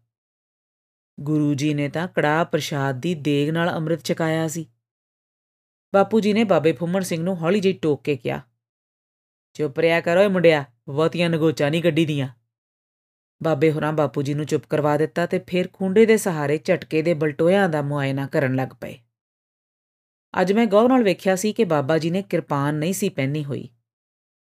ਗੁਰੂ 1.20 1.54
ਜੀ 1.54 1.74
ਨੇ 1.74 1.88
ਤਾਂ 1.88 2.08
ਕੜਾ 2.08 2.44
ਪ੍ਰਸ਼ਾਦ 2.44 3.00
ਦੀ 3.00 3.14
ਦੇਗ 3.14 3.50
ਨਾਲ 3.50 3.70
ਅੰਮ੍ਰਿਤ 3.70 4.04
ਛਕਾਇਆ 4.04 4.48
ਸੀ। 4.48 4.66
ਬਾਪੂ 5.94 6.20
ਜੀ 6.20 6.32
ਨੇ 6.32 6.44
ਬਾਬੇ 6.44 6.72
ਫੁੰਮਣ 6.72 7.00
ਸਿੰਘ 7.00 7.22
ਨੂੰ 7.22 7.42
ਹੌਲੀ 7.42 7.60
ਜਿਹੀ 7.60 7.72
ਟੋਕ 7.72 8.02
ਕੇ 8.02 8.16
ਕਿਹਾ, 8.16 8.40
ਚੁੱਪ 9.52 9.78
ਰਿਆ 9.78 10.00
ਕਰੋ 10.00 10.20
ਏ 10.20 10.28
ਮੁੰਡਿਆ, 10.28 10.64
ਬਹੁਤੀਆਂ 10.88 11.30
ਨਗੋਚਾ 11.30 11.68
ਨਹੀਂ 11.68 11.82
ਗੱਡੀ 11.82 12.06
ਦੀਆਂ 12.06 12.28
ਬਾਬੇ 13.42 13.72
ਹੋਰਾਂ 13.72 13.92
ਬਾਪੂ 13.92 14.22
ਜੀ 14.22 14.34
ਨੂੰ 14.34 14.46
ਚੁੱਪ 14.46 14.64
ਕਰਵਾ 14.66 14.96
ਦਿੱਤਾ 14.96 15.26
ਤੇ 15.26 15.38
ਫਿਰ 15.38 15.68
ਖੁੰਡੇ 15.72 16.06
ਦੇ 16.06 16.16
ਸਹਾਰੇ 16.16 16.58
ਝਟਕੇ 16.64 17.02
ਦੇ 17.02 17.14
ਬਲਟੋਇਆਂ 17.14 17.68
ਦਾ 17.68 17.82
ਮੁਆਇਨਾ 17.82 18.26
ਕਰਨ 18.26 18.54
ਲੱਗ 18.54 18.68
ਪਏ। 18.80 18.98
ਅੱਜ 20.40 20.52
ਮੈਂ 20.52 20.66
ਗੌਰ 20.66 20.88
ਨਾਲ 20.88 21.02
ਵੇਖਿਆ 21.02 21.36
ਸੀ 21.36 21.52
ਕਿ 21.52 21.64
ਬਾਬਾ 21.64 21.98
ਜੀ 21.98 22.10
ਨੇ 22.10 22.22
ਕਿਰਪਾਨ 22.22 22.74
ਨਹੀਂ 22.74 22.92
ਸੀ 22.92 23.08
ਪਹਿਨੀ 23.08 23.44
ਹੋਈ। 23.44 23.68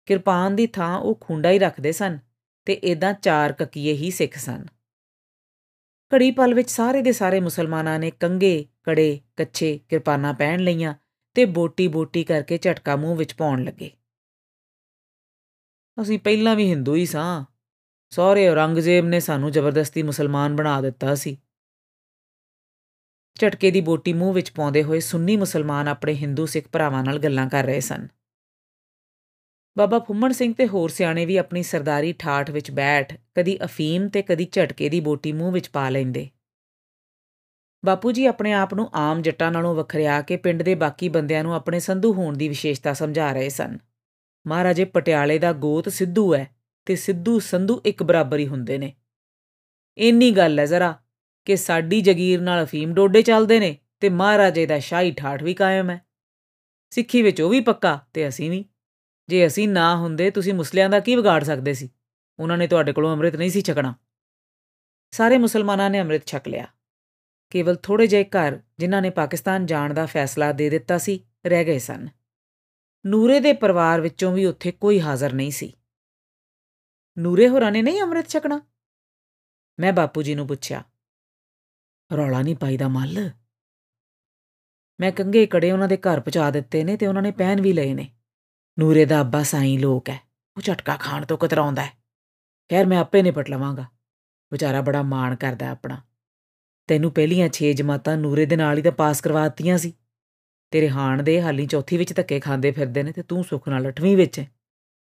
ਕਿਰਪਾਨ 0.06 0.56
ਦੀ 0.56 0.66
ਥਾਂ 0.66 0.98
ਉਹ 0.98 1.18
ਖੁੰਡਾ 1.20 1.50
ਹੀ 1.50 1.58
ਰੱਖਦੇ 1.58 1.92
ਸਨ 1.92 2.18
ਤੇ 2.64 2.72
ਇਦਾਂ 2.72 3.12
ਚਾਰ 3.12 3.52
ਕਕੀਏ 3.52 3.92
ਹੀ 3.92 4.10
ਸਿੱਖ 4.10 4.34
ਸਨ। 4.34 4.66
ਘੜੀ 6.14 6.30
ਪਲ 6.30 6.54
ਵਿੱਚ 6.54 6.70
ਸਾਰੇ 6.70 7.02
ਦੇ 7.02 7.12
ਸਾਰੇ 7.12 7.40
ਮੁਸਲਮਾਨਾਂ 7.40 7.98
ਨੇ 7.98 8.10
ਕੰਗੇ 8.10 8.66
ਕੜੇ 8.82 9.20
ਕੱਚੇ 9.36 9.80
ਕਿਰਪਾਨਾਂ 9.88 10.34
ਪਹਿਨ 10.34 10.60
ਲਈਆਂ 10.60 10.94
ਤੇ 11.36 11.44
ਬੋਟੀ-ਬੋਟੀ 11.44 12.24
ਕਰਕੇ 12.24 12.58
ਝਟਕਾ 12.58 12.96
ਮੂੰਹ 12.96 13.16
ਵਿੱਚ 13.16 13.34
ਪਾਉਣ 13.34 13.64
ਲੱਗੇ। 13.64 13.90
ਅਸੀਂ 16.02 16.18
ਪਹਿਲਾਂ 16.18 16.56
ਵੀ 16.56 16.70
ਹਿੰਦੂ 16.70 16.94
ਹੀ 16.94 17.06
ਸਾਂ। 17.06 17.44
ਸਹੁਰੇ 18.10 18.48
ਔਰੰਗਜ਼ੇਬ 18.48 19.04
ਨੇ 19.04 19.20
ਸਾਨੂੰ 19.20 19.50
ਜ਼ਬਰਦਸਤੀ 19.50 20.02
ਮੁਸਲਮਾਨ 20.02 20.56
ਬਣਾ 20.56 20.80
ਦਿੱਤਾ 20.80 21.14
ਸੀ। 21.14 21.38
ਝਟਕੇ 23.34 23.70
ਦੀ 23.70 23.80
ਬੋਟੀ 23.80 24.12
ਮੂੰਹ 24.12 24.34
ਵਿੱਚ 24.34 24.52
ਪਾਉਂਦੇ 24.52 24.82
ਹੋਏ 24.82 25.00
ਸੁੰਨੀ 25.00 25.36
ਮੁਸਲਮਾਨ 25.36 25.88
ਆਪਣੇ 25.88 26.14
ਹਿੰਦੂ 26.14 26.46
ਸਿੱਖ 26.46 26.68
ਭਰਾਵਾਂ 26.68 27.04
ਨਾਲ 27.04 27.18
ਗੱਲਾਂ 27.18 27.48
ਕਰ 27.48 27.64
ਰਹੇ 27.64 27.80
ਸਨ। 27.80 28.08
ਬਾਬਾ 29.78 29.98
ਫੁੰਮਣ 29.98 30.32
ਸਿੰਘ 30.32 30.54
ਤੇ 30.54 30.68
ਹੋਰ 30.68 30.88
ਸਿਆਣੇ 30.88 31.26
ਵੀ 31.26 31.36
ਆਪਣੀ 31.36 31.62
ਸਰਦਾਰੀ 31.62 32.12
ਠਾਠ 32.12 32.50
ਵਿੱਚ 32.50 32.70
ਬੈਠ 32.70 33.20
ਕਦੀ 33.34 33.64
ਅਫੀਮ 33.64 34.08
ਤੇ 34.08 34.22
ਕਦੀ 34.22 34.48
ਝਟਕੇ 34.52 34.88
ਦੀ 34.88 35.00
ਬੋਟੀ 35.00 35.32
ਮੂੰਹ 35.32 35.52
ਵਿੱਚ 35.52 35.68
ਪਾ 35.68 35.88
ਲੈਂਦੇ। 35.88 36.30
ਬਾਪੂ 37.86 38.12
ਜੀ, 38.12 38.26
ਆਪਣੇ 38.26 38.52
ਆਪ 38.52 38.74
ਨੂੰ 38.74 38.90
ਆਮ 38.94 39.22
ਜੱਟਾਂ 39.22 39.52
ਨਾਲੋਂ 39.52 39.74
ਵੱਖਰਿਆ 39.74 40.22
ਕੇ 40.22 40.36
ਪਿੰਡ 40.36 40.62
ਦੇ 40.62 40.74
ਬਾਕੀ 40.74 41.08
ਬੰਦਿਆਂ 41.08 41.42
ਨੂੰ 41.42 41.54
ਆਪਣੇ 41.54 41.80
ਸੰਧੂ 41.80 42.12
ਹੋਣ 42.12 42.36
ਦੀ 42.36 42.48
ਵਿਸ਼ੇਸ਼ਤਾ 42.48 42.92
ਸਮਝਾ 42.92 43.32
ਰਹੇ 43.32 43.48
ਸਨ। 43.48 43.78
ਮਹਾਰਾਜੇ 44.46 44.84
ਪਟਿਆਲੇ 44.84 45.38
ਦਾ 45.38 45.52
ਗੋਤ 45.52 45.88
ਸਿੱਧੂ 45.88 46.34
ਹੈ 46.34 46.56
ਤੇ 46.86 46.96
ਸਿੱਧੂ 46.96 47.38
ਸੰਧੂ 47.38 47.82
ਇੱਕ 47.86 48.02
ਬਰਾਬਰ 48.02 48.38
ਹੀ 48.38 48.46
ਹੁੰਦੇ 48.46 48.78
ਨੇ। 48.78 48.94
ਇੰਨੀ 49.98 50.30
ਗੱਲ 50.30 50.58
ਹੈ 50.58 50.66
ਜ਼ਰਾ 50.66 50.98
ਕਿ 51.44 51.56
ਸਾਡੀ 51.56 52.00
ਜਗੀਰ 52.00 52.40
ਨਾਲ 52.40 52.64
ਅਫੀਮ 52.64 52.94
ਡੋਡੇ 52.94 53.22
ਚੱਲਦੇ 53.22 53.60
ਨੇ 53.60 53.78
ਤੇ 54.00 54.08
ਮਹਾਰਾਜੇ 54.08 54.66
ਦਾ 54.66 54.78
ਸ਼ਾਹੀ 54.78 55.10
ਠਾਠ 55.10 55.42
ਵੀ 55.42 55.54
ਕਾਇਮ 55.54 55.90
ਹੈ। 55.90 56.06
ਸਿੱਖੀ 56.90 57.22
ਵਿੱਚ 57.22 57.40
ਉਹ 57.40 57.50
ਵੀ 57.50 57.60
ਪੱਕਾ 57.60 58.00
ਤੇ 58.12 58.28
ਅਸੀਂ 58.28 58.50
ਵੀ। 58.50 58.64
ਜੇ 59.28 59.46
ਅਸੀਂ 59.46 59.68
ਨਾ 59.68 59.96
ਹੁੰਦੇ, 59.96 60.30
ਤੁਸੀਂ 60.30 60.54
ਮੁਸਲਿਆਂ 60.54 60.88
ਦਾ 60.88 61.00
ਕੀ 61.00 61.16
ਵਿਗਾੜ 61.16 61.44
ਸਕਦੇ 61.44 61.74
ਸੀ? 61.74 61.90
ਉਹਨਾਂ 62.38 62.58
ਨੇ 62.58 62.66
ਤੁਹਾਡੇ 62.66 62.92
ਕੋਲੋਂ 62.92 63.12
ਅੰਮ੍ਰਿਤ 63.12 63.36
ਨਹੀਂ 63.36 63.50
ਸੀ 63.50 63.60
ਛਕਣਾ। 63.60 63.94
ਸਾਰੇ 65.10 65.38
ਮੁਸਲਮਾਨਾਂ 65.38 65.90
ਨੇ 65.90 66.00
ਅੰਮ੍ਰਿਤ 66.00 66.26
ਛਕ 66.26 66.48
ਲਿਆ। 66.48 66.66
ਕੇਵਲ 67.50 67.76
ਥੋੜੇ 67.76 68.06
ਜਿਹੇ 68.06 68.24
ਘਰ 68.24 68.60
ਜਿਨ੍ਹਾਂ 68.78 69.02
ਨੇ 69.02 69.10
ਪਾਕਿਸਤਾਨ 69.10 69.66
ਜਾਣ 69.66 69.94
ਦਾ 69.94 70.06
ਫੈਸਲਾ 70.06 70.52
ਦੇ 70.52 70.70
ਦਿੱਤਾ 70.70 70.98
ਸੀ, 70.98 71.26
ਰਹਿ 71.46 71.64
ਗਏ 71.64 71.78
ਸਨ। 71.78 72.08
ਨੂਰੇ 73.06 73.40
ਦੇ 73.40 73.52
ਪਰਿਵਾਰ 73.52 74.00
ਵਿੱਚੋਂ 74.00 74.32
ਵੀ 74.32 74.46
ਉੱਥੇ 74.46 74.72
ਕੋਈ 74.72 75.00
ਹਾਜ਼ਰ 75.00 75.32
ਨਹੀਂ 75.32 75.50
ਸੀ। 75.50 75.72
ਨੂਰੇ 77.18 77.48
ਹੋਰਾਂ 77.48 77.72
ਨੇ 77.72 77.82
ਨਹੀਂ 77.82 78.02
ਅੰਮ੍ਰਿਤ 78.02 78.28
ਛਕਣਾ? 78.28 78.62
ਮੈਂ 79.80 79.92
ਬਾਪੂ 79.92 80.22
ਜੀ 80.22 80.34
ਨੂੰ 80.34 80.46
ਪੁੱਛਿਆ। 80.46 80.84
ਰੌਲਾ 82.16 82.42
ਨਹੀਂ 82.42 82.56
ਪਾਈਦਾ 82.56 82.88
ਮੱਲ? 82.88 83.30
ਮੈਂ 85.00 85.12
ਕੰਗੇ 85.12 85.46
ਕੜੇ 85.46 85.72
ਉਹਨਾਂ 85.72 85.88
ਦੇ 85.88 85.96
ਘਰ 85.96 86.20
ਪਹੁੰਚਾ 86.20 86.50
ਦਿੱਤੇ 86.50 86.84
ਨੇ 86.84 86.96
ਤੇ 86.96 87.06
ਉਹਨਾਂ 87.06 87.22
ਨੇ 87.22 87.30
ਪਹਿਨ 87.30 87.60
ਵੀ 87.60 87.72
ਲਏ 87.72 87.94
ਨੇ। 87.94 88.16
ਨੂਰੇ 88.78 89.04
ਦਾ 89.04 89.20
ਅੱਬਾ 89.20 89.42
ਸਾਈਂ 89.42 89.78
ਲੋਕ 89.78 90.08
ਹੈ। 90.08 90.20
ਉਹ 90.56 90.62
ਝਟਕਾ 90.62 90.96
ਖਾਣ 90.96 91.26
ਤੋਂ 91.26 91.38
ਕਤਰਾਉਂਦਾ 91.38 91.84
ਹੈ। 91.84 91.90
ਖੈਰ, 92.70 92.86
ਮੈਂ 92.86 92.98
ਆਪੇ 92.98 93.22
ਨਿਪਟ 93.22 93.50
ਲਵਾਂਗਾ। 93.50 93.84
ਵਿਚਾਰਾ 94.52 94.80
ਬੜਾ 94.80 95.02
ਮਾਣ 95.02 95.36
ਕਰਦਾ 95.36 95.68
ਆਪਣਾ। 95.68 96.02
ਤੈਨੂੰ 96.86 97.12
ਪਹਿਲੀਆਂ 97.12 97.48
6 97.48 97.72
ਜਮਾਤਾਂ 97.72 98.16
ਨੂਰੇ 98.16 98.46
ਦੇ 98.46 98.56
ਨਾਲ 98.56 98.78
ਹੀ 98.78 98.82
ਤਾਂ 98.82 98.92
ਪਾਸ 98.92 99.20
ਕਰਵਾਤੀਆਂ 99.20 99.78
ਸੀ। 99.78 99.92
ਤੇਰੇ 100.70 100.88
ਹਾਣ 100.88 101.22
ਦੇ 101.22 101.42
ਹਾਲੀ 101.42 101.66
ਚੌਥੀ 101.66 101.96
ਵਿੱਚ 101.96 102.12
ਧੱਕੇ 102.12 102.40
ਖਾਂਦੇ 102.40 102.70
ਫਿਰਦੇ 102.70 103.02
ਨੇ 103.02 103.12
ਤੇ 103.12 103.22
ਤੂੰ 103.22 103.44
ਸੁੱਖ 103.44 103.68
ਨਾਲ 103.68 103.86
8ਵੀਂ 103.86 104.16
ਵਿੱਚ 104.16 104.38
ਹੈ। 104.38 104.50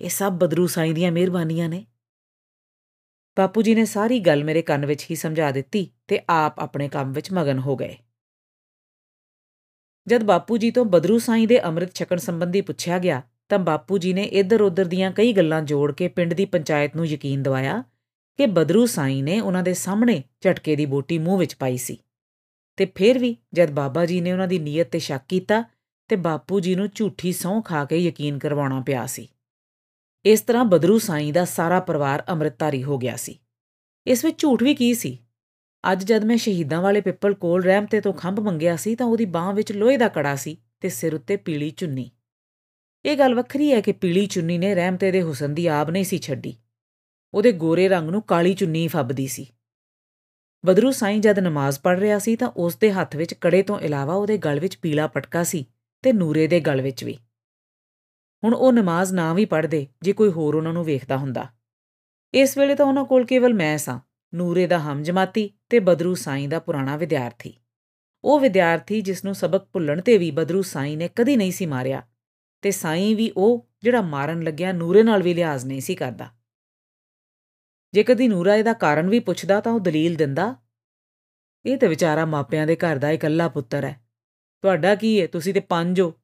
ਇਹ 0.01 0.09
ਸਭ 0.09 0.33
ਬਦਰੂ 0.33 0.67
ਸਾਈਂ 0.67 0.95
ਦੀਆਂ 0.95 1.13
ਮਿਹਰਬਾਨੀਆਂ 1.13 1.69
ਨੇ। 1.69 1.87
ਬਾਪੂ 3.39 3.63
ਜੀ 3.63 3.75
ਨੇ 3.75 3.85
ਸਾਰੀ 3.85 4.21
ਗੱਲ 4.21 4.45
ਮੇਰੇ 4.45 4.63
ਕੰਨ 4.63 4.87
ਵਿੱਚ 4.87 5.07
ਹੀ 5.11 5.17
ਸਮਝਾ 5.17 5.51
ਦਿੱਤੀ 5.51 5.91
ਤੇ 6.09 6.21
ਆਪ 6.31 6.61
ਆਪਣੇ 6.61 6.89
ਕੰਮ 6.89 7.13
ਵਿੱਚ 7.13 7.33
ਮਗਨ 7.33 7.59
ਹੋ 7.59 7.77
ਗਏ। 7.77 7.97
ਜਦ 10.07 10.23
ਬਾਪੂ 10.23 10.59
ਜੀ 10.59 10.71
ਤੋਂ 10.71 10.85
ਬਦਰੂ 10.85 11.19
ਸਾਈਂ 11.19 11.49
ਦੇ 11.49 11.65
ਅੰਮ੍ਰਿਤ 11.65 11.95
ਛਕਣ 11.95 12.17
ਸੰਬੰਧੀ 12.17 12.61
ਪੁੱਛਿਆ 12.61 12.99
ਗਿਆ 12.99 13.23
ਤਾਂ 13.49 13.59
ਬਾਪੂ 13.59 13.99
ਜੀ 13.99 14.13
ਨੇ 14.13 14.23
ਇੱਧਰ-ਉੱਧਰ 14.23 14.85
ਦੀਆਂ 14.85 15.13
ਕਈ 15.13 15.33
ਗੱਲਾਂ 15.33 15.63
ਜੋੜ 15.63 15.93
ਕੇ 15.93 16.09
ਪਿੰਡ 16.09 16.35
ਦੀ 16.35 16.45
ਪੰਚਾਇਤ 16.45 16.97
ਨੂੰ 16.97 17.07
ਯਕੀਨ 17.07 17.43
ਦਿਵਾਇਆ 17.43 17.85
ਕਿ 18.43 18.47
ਬਦਰੂ 18.47 18.87
ਸਾਈਂ 18.87 19.23
ਨੇ 19.23 19.41
ਉਹਨਾਂ 19.41 19.63
ਦੇ 19.63 19.75
ਸਾਹਮਣੇ 19.75 20.23
ਝਟਕੇ 20.41 20.77
ਦੀ 20.77 20.87
ਬੋਟੀ 20.87 21.19
ਮੂੰਹ 21.19 21.39
ਵਿੱਚ 21.39 21.55
ਪਾਈ 21.55 21.77
ਸੀ। 21.77 21.99
ਤੇ 22.77 22.87
ਫਿਰ 22.95 23.19
ਵੀ 23.19 23.37
ਜਦ 23.55 23.71
ਬਾਬਾ 23.71 24.07
ਜੀ 24.07 24.21
ਨੇ 24.21 24.33
ਉਹਨਾਂ 24.33 24.49
ਦੀ 24.49 24.59
ਨੀਅਤ 24.59 24.89
ਤੇ 24.89 24.99
ਸ਼ੱਕ 24.99 25.25
ਕੀਤਾ, 25.29 25.65
ਤੇ 26.09 26.17
ਬਾਪੂ 26.17 26.61
ਜੀ 26.61 26.75
ਨੂੰ 26.75 26.89
ਝੂਠੀ 26.95 27.33
ਸੌਂ 27.33 27.63
ਖਾ 27.63 27.85
ਕੇ 27.85 27.97
ਯਕੀਨ 27.97 28.39
ਕਰਵਾਉਣਾ 28.39 28.81
ਪਿਆ 28.81 29.07
ਸੀ। 29.07 29.29
ਇਸ 30.25 30.41
ਤਰ੍ਹਾਂ 30.41 30.65
ਬਦਰੂ 30.65 30.99
ਸਾਈਂ 30.99 31.33
ਦਾ 31.33 31.45
ਸਾਰਾ 31.45 31.81
ਪਰਿਵਾਰ 31.81 32.25
ਅੰਮ੍ਰਿਤਧਾਰੀ 32.29 32.85
ਹੋ 32.85 32.99
ਗਿਆ 32.99 33.17
ਸੀ। 33.17 33.39
ਇਸ 34.07 34.25
ਵਿੱਚ 34.25 34.39
ਝੂਠ 34.39 34.63
ਵੀ 34.63 34.75
ਕੀ 34.75 34.95
ਸੀ? 34.95 35.19
ਅੱਜ 35.93 36.05
ਜਦ 36.05 36.25
ਮੈਂ 36.25 36.37
ਸ਼ਹੀਦਾਂ 36.37 36.83
ਵਾਲੇ 36.83 37.01
ਪਿੱਪਲ 37.01 37.35
ਕੋਲ 37.35 37.63
ਰਹਿਮਤੇ 37.63 38.01
ਤੋਂ 38.01 38.13
ਖੰਭ 38.13 38.41
ਮੰਗਿਆ 38.41 38.77
ਸੀ, 38.77 38.95
ਤਾਂ 38.95 39.07
ਉਹਦੀ 39.07 39.25
ਬਾਹ 39.25 39.53
ਵਿੱਚ 39.53 39.73
ਲੋਹੇ 39.73 39.97
ਦਾ 39.97 40.09
ਕੜਾ 40.09 40.37
ਸੀ 40.37 40.57
ਤੇ 40.81 40.89
ਸਿਰ 40.89 41.15
ਉੱਤੇ 41.15 41.37
ਪੀਲੀ 41.37 41.71
ਚੁੰਨੀ। 41.71 42.11
ਇਹ 43.05 43.17
ਗੱਲ 43.17 43.35
ਵੱਖਰੀ 43.35 43.73
ਹੈ 43.73 43.81
ਕਿ 43.81 43.93
ਪੀਲੀ 43.93 44.27
ਚੁੰਨੀ 44.27 44.59
ਨੇ 44.59 44.75
ਰਹਿਮਤੇ 44.75 45.11
ਦੇ 45.11 45.23
ਹੁਸਨ 45.23 45.55
ਦੀ 45.55 45.67
ਆਬ 45.67 45.91
ਨਹੀਂ 45.91 46.05
ਸੀ 46.05 46.19
ਛੱਡੀ। 46.19 46.57
ਉਹਦੇ 47.35 47.53
ਗੋਰੇ 47.53 47.89
ਰੰਗ 47.89 48.11
ਨੂੰ 48.11 48.23
ਕਾਲੀ 48.23 48.55
ਚੁੰਨੀ 48.55 48.87
ਫੱਬਦੀ 48.89 49.27
ਸੀ। 49.27 49.47
ਬਦਰੂ 50.65 50.91
ਸਾਈਂ 50.91 51.21
ਜਦ 51.21 51.39
ਨਮਾਜ਼ 51.39 51.79
ਪੜ੍ਹ 51.81 52.01
ਰਿਹਾ 52.01 52.19
ਸੀ 52.19 52.37
ਤਾਂ 52.37 52.49
ਉਸ 52.49 52.77
ਦੇ 52.77 52.93
ਹੱਥ 52.93 53.17
ਵਿੱਚ 53.17 53.35
ਕੜੇ 53.35 53.63
ਤੋਂ 53.63 53.79
ਇਲਾਵਾ 53.81 54.15
ਉਹਦੇ 54.15 54.39
ਗਲ 54.39 54.61
ਵਿੱਚ 54.61 54.77
ਪੀਲਾ 54.77 55.07
ਪਟਕਾ 55.07 55.43
ਸੀ 55.45 55.65
ਤੇ 56.05 56.13
ਨੂਰੇ 56.13 56.47
ਦੇ 56.47 56.61
ਗਲ 56.61 56.83
ਵਿੱਚ 56.83 57.05
ਵੀ। 57.05 57.17
ਹੁਣ 58.43 58.55
ਉਹ 58.55 58.73
ਨਮਾਜ਼ 58.73 59.13
ਨਾ 59.13 59.35
ਵੀ 59.35 59.45
ਪੜ੍ਹਦੇ, 59.45 59.87
ਜੇ 60.03 60.13
ਕੋਈ 60.13 60.31
ਹੋਰ 60.31 60.55
ਉਹਨਾਂ 60.55 60.73
ਨੂੰ 60.73 60.85
ਵੇਖਦਾ 60.85 61.17
ਹੁੰਦਾ। 61.17 61.47
ਇਸ 62.35 62.59
ਵੇਲੇ 62.59 62.75
ਤਾਂ 62.75 62.87
ਉਹਨਾਂ 62.87 63.05
ਕੋਲ 63.05 63.25
ਕੇਵਲ 63.25 63.55
ਮੈਂ 63.55 63.79
ਸਾਂ, 63.79 64.01
ਨੂਰੇ 64.35 64.67
ਦਾ 64.67 64.79
ਹਮਜਮਾਤੀ 64.79 65.51
ਤੇ 65.69 65.79
ਬਦਰੂ 65.79 66.15
ਸਾਈਂ 66.15 66.49
ਦਾ 66.49 66.59
ਪੁਰਾਣਾ 66.59 66.97
ਵਿਦਿਆਰਥੀ। 66.97 67.55
ਉਹ 68.25 68.41
ਵਿਦਿਆਰਥੀ 68.41 69.01
ਜਿਸ 69.01 69.25
ਨੂੰ 69.25 69.35
ਸਬਕ 69.35 69.65
ਭੁੱਲਣ 69.73 70.01
ਤੇ 70.01 70.19
ਵੀ 70.19 70.31
ਬਦਰੂ 70.31 70.63
ਸਾਈਂ 70.63 70.97
ਨੇ 70.97 71.09
ਕਦੀ 71.17 71.37
ਨਹੀਂ 71.37 71.53
ਸੀ 71.53 71.67
ਮਾਰਿਆ, 71.67 72.03
ਤੇ 72.63 72.71
ਸਾਈਂ 72.71 73.17
ਵੀ 73.17 73.33
ਉਹ 73.37 73.67
ਜਿਹੜਾ 73.83 74.01
ਮਾਰਨ 74.01 74.43
ਲੱਗਿਆ 74.43 74.73
ਨੂਰੇ 74.73 75.03
ਨਾਲ 75.03 75.23
ਵੀ 75.23 75.35
ਲਿਹਾਜ਼ 75.35 75.67
ਨਹੀਂ 75.67 75.81
ਸੀ 75.81 75.95
ਕਰਦਾ। 75.95 76.31
ਜੇ 77.95 78.03
ਕਦੀ 78.03 78.29
ਨੂਰਾ 78.29 78.57
ਇਹਦਾ 78.57 78.73
ਕਾਰਨ 78.73 79.09
ਵੀ 79.09 79.19
ਪੁੱਛਦਾ 79.19 79.61
ਤਾਂ 79.61 79.73
ਉਹ 79.73 79.81
ਦਲੀਲ 79.81 80.15
ਦਿੰਦਾ। 80.15 80.57
ਇਹ 81.67 81.79
ਤੇ 81.79 81.89
ਵਿਚਾਰਾ 81.89 82.25
ਮਾਪਿਆਂ 82.25 82.67
ਦੇ 82.67 82.77
ਘਰ 82.77 82.97
ਦਾ 82.97 83.11
ਇਕੱਲਾ 83.11 83.49
ਪੁੱਤਰ 83.49 83.85
ਹੈ। 83.85 84.01
ਤੁਹਾਡਾ 84.63 84.95
ਕੀ 84.95 85.21
ਹੈ 85.21 85.27
ਤੁਸੀਂ 85.27 85.55
ਤੇ 85.55 85.61
ਪੰਜ 85.61 86.01
ਹੋ। 86.01 86.15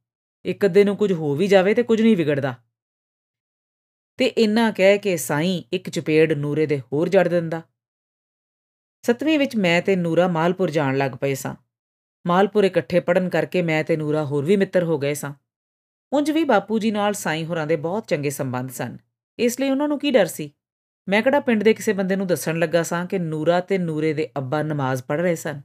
ਇੱਕ 0.45 0.67
ਅੱਧੇ 0.67 0.85
ਨੂੰ 0.85 0.97
ਕੁਝ 0.97 1.13
ਹੋ 1.13 1.35
ਵੀ 1.35 1.47
ਜਾਵੇ 1.47 1.75
ਤੇ 1.75 1.83
ਕੁਝ 1.83 2.03
ਨਹੀਂ 2.03 2.17
ਵਿਗੜਦਾ। 2.17 2.55
ਤੇ 4.17 4.27
ਇੰਨਾ 4.27 4.71
ਕਹਿ 4.71 4.99
ਕੇ 4.99 5.17
ਸਾਈਂ 5.17 5.63
ਇੱਕ 5.73 5.91
ਚਪੇੜ 5.91 6.33
ਨੂਰੇ 6.33 6.67
ਦੇ 6.67 6.81
ਹੋਰ 6.81 7.09
ਜੜ 7.09 7.29
ਦਿੰਦਾ। 7.29 7.63
ਸਤਵੀਂ 9.03 9.39
ਵਿੱਚ 9.39 9.57
ਮੈਂ 9.57 9.83
ਤੇ 9.83 9.97
ਨੂਰਾ 9.97 10.29
ਮਾਲਪੁਰ 10.29 10.71
ਜਾਣ 10.71 10.97
ਲੱਗ 10.97 11.13
ਪਏ 11.13 11.35
ਸਾਂ। 11.35 11.55
ਮਾਲਪੁਰ 12.27 12.65
ਇਕੱਠੇ 12.65 13.01
ਪੜਨ 13.01 13.29
ਕਰਕੇ 13.29 13.63
ਮੈਂ 13.63 13.85
ਤੇ 13.85 13.97
ਨੂਰਾ 13.97 14.25
ਹੋਰ 14.25 14.45
ਵੀ 14.45 14.57
ਮਿੱਤਰ 14.57 14.83
ਹੋ 14.83 14.99
ਗਏ 14.99 15.15
ਸਾਂ। 15.15 15.35
ਉਂਝ 16.13 16.31
ਵੀ 16.31 16.45
ਬਾਪੂ 16.45 16.79
ਜੀ 16.79 16.91
ਨਾਲ 16.91 17.13
ਸਾਈਂ 17.13 17.45
ਹੋਰਾਂ 17.45 17.67
ਦੇ 17.67 17.77
ਬਹੁਤ 17.77 18.09
ਚੰਗੇ 18.09 18.31
ਸੰਬੰਧ 18.31 18.71
ਸਨ। 18.71 18.99
ਇਸ 19.39 19.61
ਲਈ 19.61 19.71
ਉਹਨਾਂ 19.71 19.89
ਨੂੰ 19.89 19.99
ਕੀ 19.99 20.11
ਡਰ 20.11 20.27
ਸੀ? 20.27 20.55
ਮੈਂ 21.09 21.23
ਕਿਹੜਾ 21.23 21.41
ਪਿੰਡ 21.41 21.63
ਦੇ 21.63 21.75
ਕਿਸੇ 21.75 21.93
ਬੰਦੇ 21.93 22.17
ਨੂੰ 22.17 22.27
ਦੱਸਣ 22.27 22.59
ਲੱਗਾ 22.59 22.83
ਸਾਂ 22.83 23.07
ਕਿ 23.07 23.19
ਨੂਰਾ 23.19 23.61
ਤੇ 23.61 23.79
ਨੂਰੇ 23.79 24.13
ਦੇ 24.13 24.29
ਅੱਬਾ 24.39 24.63
ਨਮਾਜ਼ 24.63 25.03
ਪੜ੍ਹ 25.03 25.23
ਰਹੇ 25.23 25.35
ਸਨ? 25.35 25.61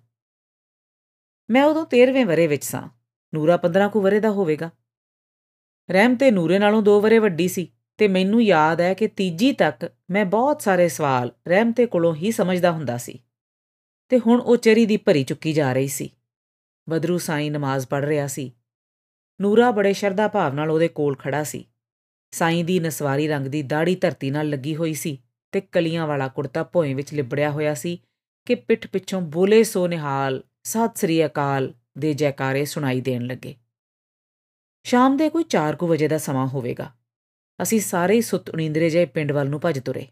ਮੈਂ 1.50 1.64
ਉਦੋਂ 1.64 1.86
13ਵੇਂ 1.86 2.26
ਵਰੇ 2.26 2.48
ਵਿੱਚ 2.48 2.66
ਸਾਂ। 2.66 2.90
ਨੂਰਾ 3.34 3.58
15 3.58 3.90
ਕੁ 3.90 4.02
ਵਰੇ 4.02 4.20
ਦਾ 4.20 4.32
ਹੋਵੇਗਾ। 4.32 4.70
ਰਹਿਮ 5.92 6.16
ਤੇ 6.16 6.32
ਨੂਰੇ 6.32 6.60
ਨਾਲੋਂ 6.60 6.84
2 6.84 7.02
ਵਰੇ 7.02 7.20
ਵੱਡੀ 7.20 7.48
ਸੀ 7.48 7.72
ਤੇ 7.98 8.08
ਮੈਨੂੰ 8.08 8.44
ਯਾਦ 8.44 8.82
ਹੈ 8.82 8.94
ਕਿ 8.94 9.08
ਤੀਜੀ 9.08 9.52
ਤੱਕ 9.52 9.92
ਮੈਂ 10.12 10.26
ਬਹੁਤ 10.26 10.62
ਸਾਰੇ 10.62 10.88
ਸਵਾਲ 10.88 11.32
ਰਹਿਮ 11.48 11.72
ਤੇ 11.72 11.86
ਕੋਲੋਂ 11.86 12.16
ਹੀ 12.16 12.32
ਸਮਝਦਾ 12.32 12.72
ਹੁੰਦਾ 12.72 12.98
ਸੀ। 12.98 13.20
ਤੇ 14.10 14.20
ਹੁਣ 14.20 14.42
ਉਹ 14.42 14.58
ਚਰੀ 14.58 14.86
ਦੀ 14.86 14.98
ਭਰੀ 14.98 15.24
ਚੁੱਕੀ 15.24 15.54
ਜਾ 15.54 15.74
ਰਹੀ 15.74 15.88
ਸੀ। 15.88 16.10
ਬਦਰੂ 16.90 17.18
ਸਾਈਂ 17.18 17.52
ਨਮਾਜ਼ 17.52 17.88
ਪੜ੍ਹ 17.88 18.06
ਰਿਹਾ 18.06 18.28
ਸੀ। 18.28 18.56
ਨੂਰਾ 19.42 19.72
ਬੜੇ 19.72 19.94
ਸ਼ਰਧਾ 19.94 20.28
ਭਾਵ 20.28 20.54
ਨਾਲ 20.54 20.72
ਉਹਦੇ 20.72 20.88
ਕੋਲ 20.88 21.16
ਖੜਾ 21.16 21.44
ਸੀ। 21.44 21.66
ਸਾਈਂ 22.32 22.66
ਦੀ 22.66 22.80
ਨਸਵਾਰੀ 22.80 23.28
ਰੰਗ 23.28 23.48
ਦੀ 23.48 23.62
ਦਾੜੀ 23.62 23.96
ਧਰਤੀ 23.96 24.32
ਨਾਲ 24.32 24.50
ਲੱਗੀ 24.50 24.76
ਹੋਈ 24.76 24.94
ਸੀ। 24.94 25.24
ਤੇ 25.54 25.62
ਕਲੀਆਂ 25.62 26.08
ਵਾਲਾ 26.08 26.28
ਕੁੜਤਾ 26.28 26.64
ਭੋਏ 26.64 26.94
ਵਿੱਚ 26.94 27.14
ਲਿਬੜਿਆ 27.14 27.52
ਹੋਇਆ 27.52 27.74
ਸੀ 27.74 28.02
ਕਿ 28.46 28.56
ਪਿੱਠ 28.56 28.88
ਪਿੱਛੋਂ 28.88 29.22
ਬੋਲੇ 29.22 29.64
ਸੋ 29.64 29.88
ਨਿਹਾਲ 29.88 30.44
ਸਤਿ 30.64 30.92
ਸ੍ਰੀ 30.96 31.26
ਅਕਾਲ 31.26 31.74
ਦੇ 31.98 32.14
ਜੈਕਾਰੇ 32.14 32.66
ਸੁਣਾਈ 32.66 33.02
ਦੇਣ 33.02 33.22
ਲੱਗੇ। 33.22 33.56
ਸ਼ਾਮ 34.84 35.18
ਦੇ 35.18 35.30
ਕੋਈ 35.30 35.44
4 35.44 35.76
ਵਜੇ 35.84 36.08
ਦਾ 36.08 36.18
ਸਮਾਂ 36.18 36.48
ਹੋਵੇਗਾ। 36.48 36.92
ਅਸੀਂ 37.62 37.80
ਸਾਰੇ 37.80 38.22
ਸੁੱਤ 38.22 38.50
ਉਨੀਂਦਰੇ 38.50 38.90
ਜੇ 38.90 39.06
ਪਿੰਡ 39.06 39.32
ਵੱਲ 39.32 39.50
ਨੂੰ 39.50 39.60
ਭੱਜ 39.60 39.80
ਤੁਰੇ। 39.80 40.08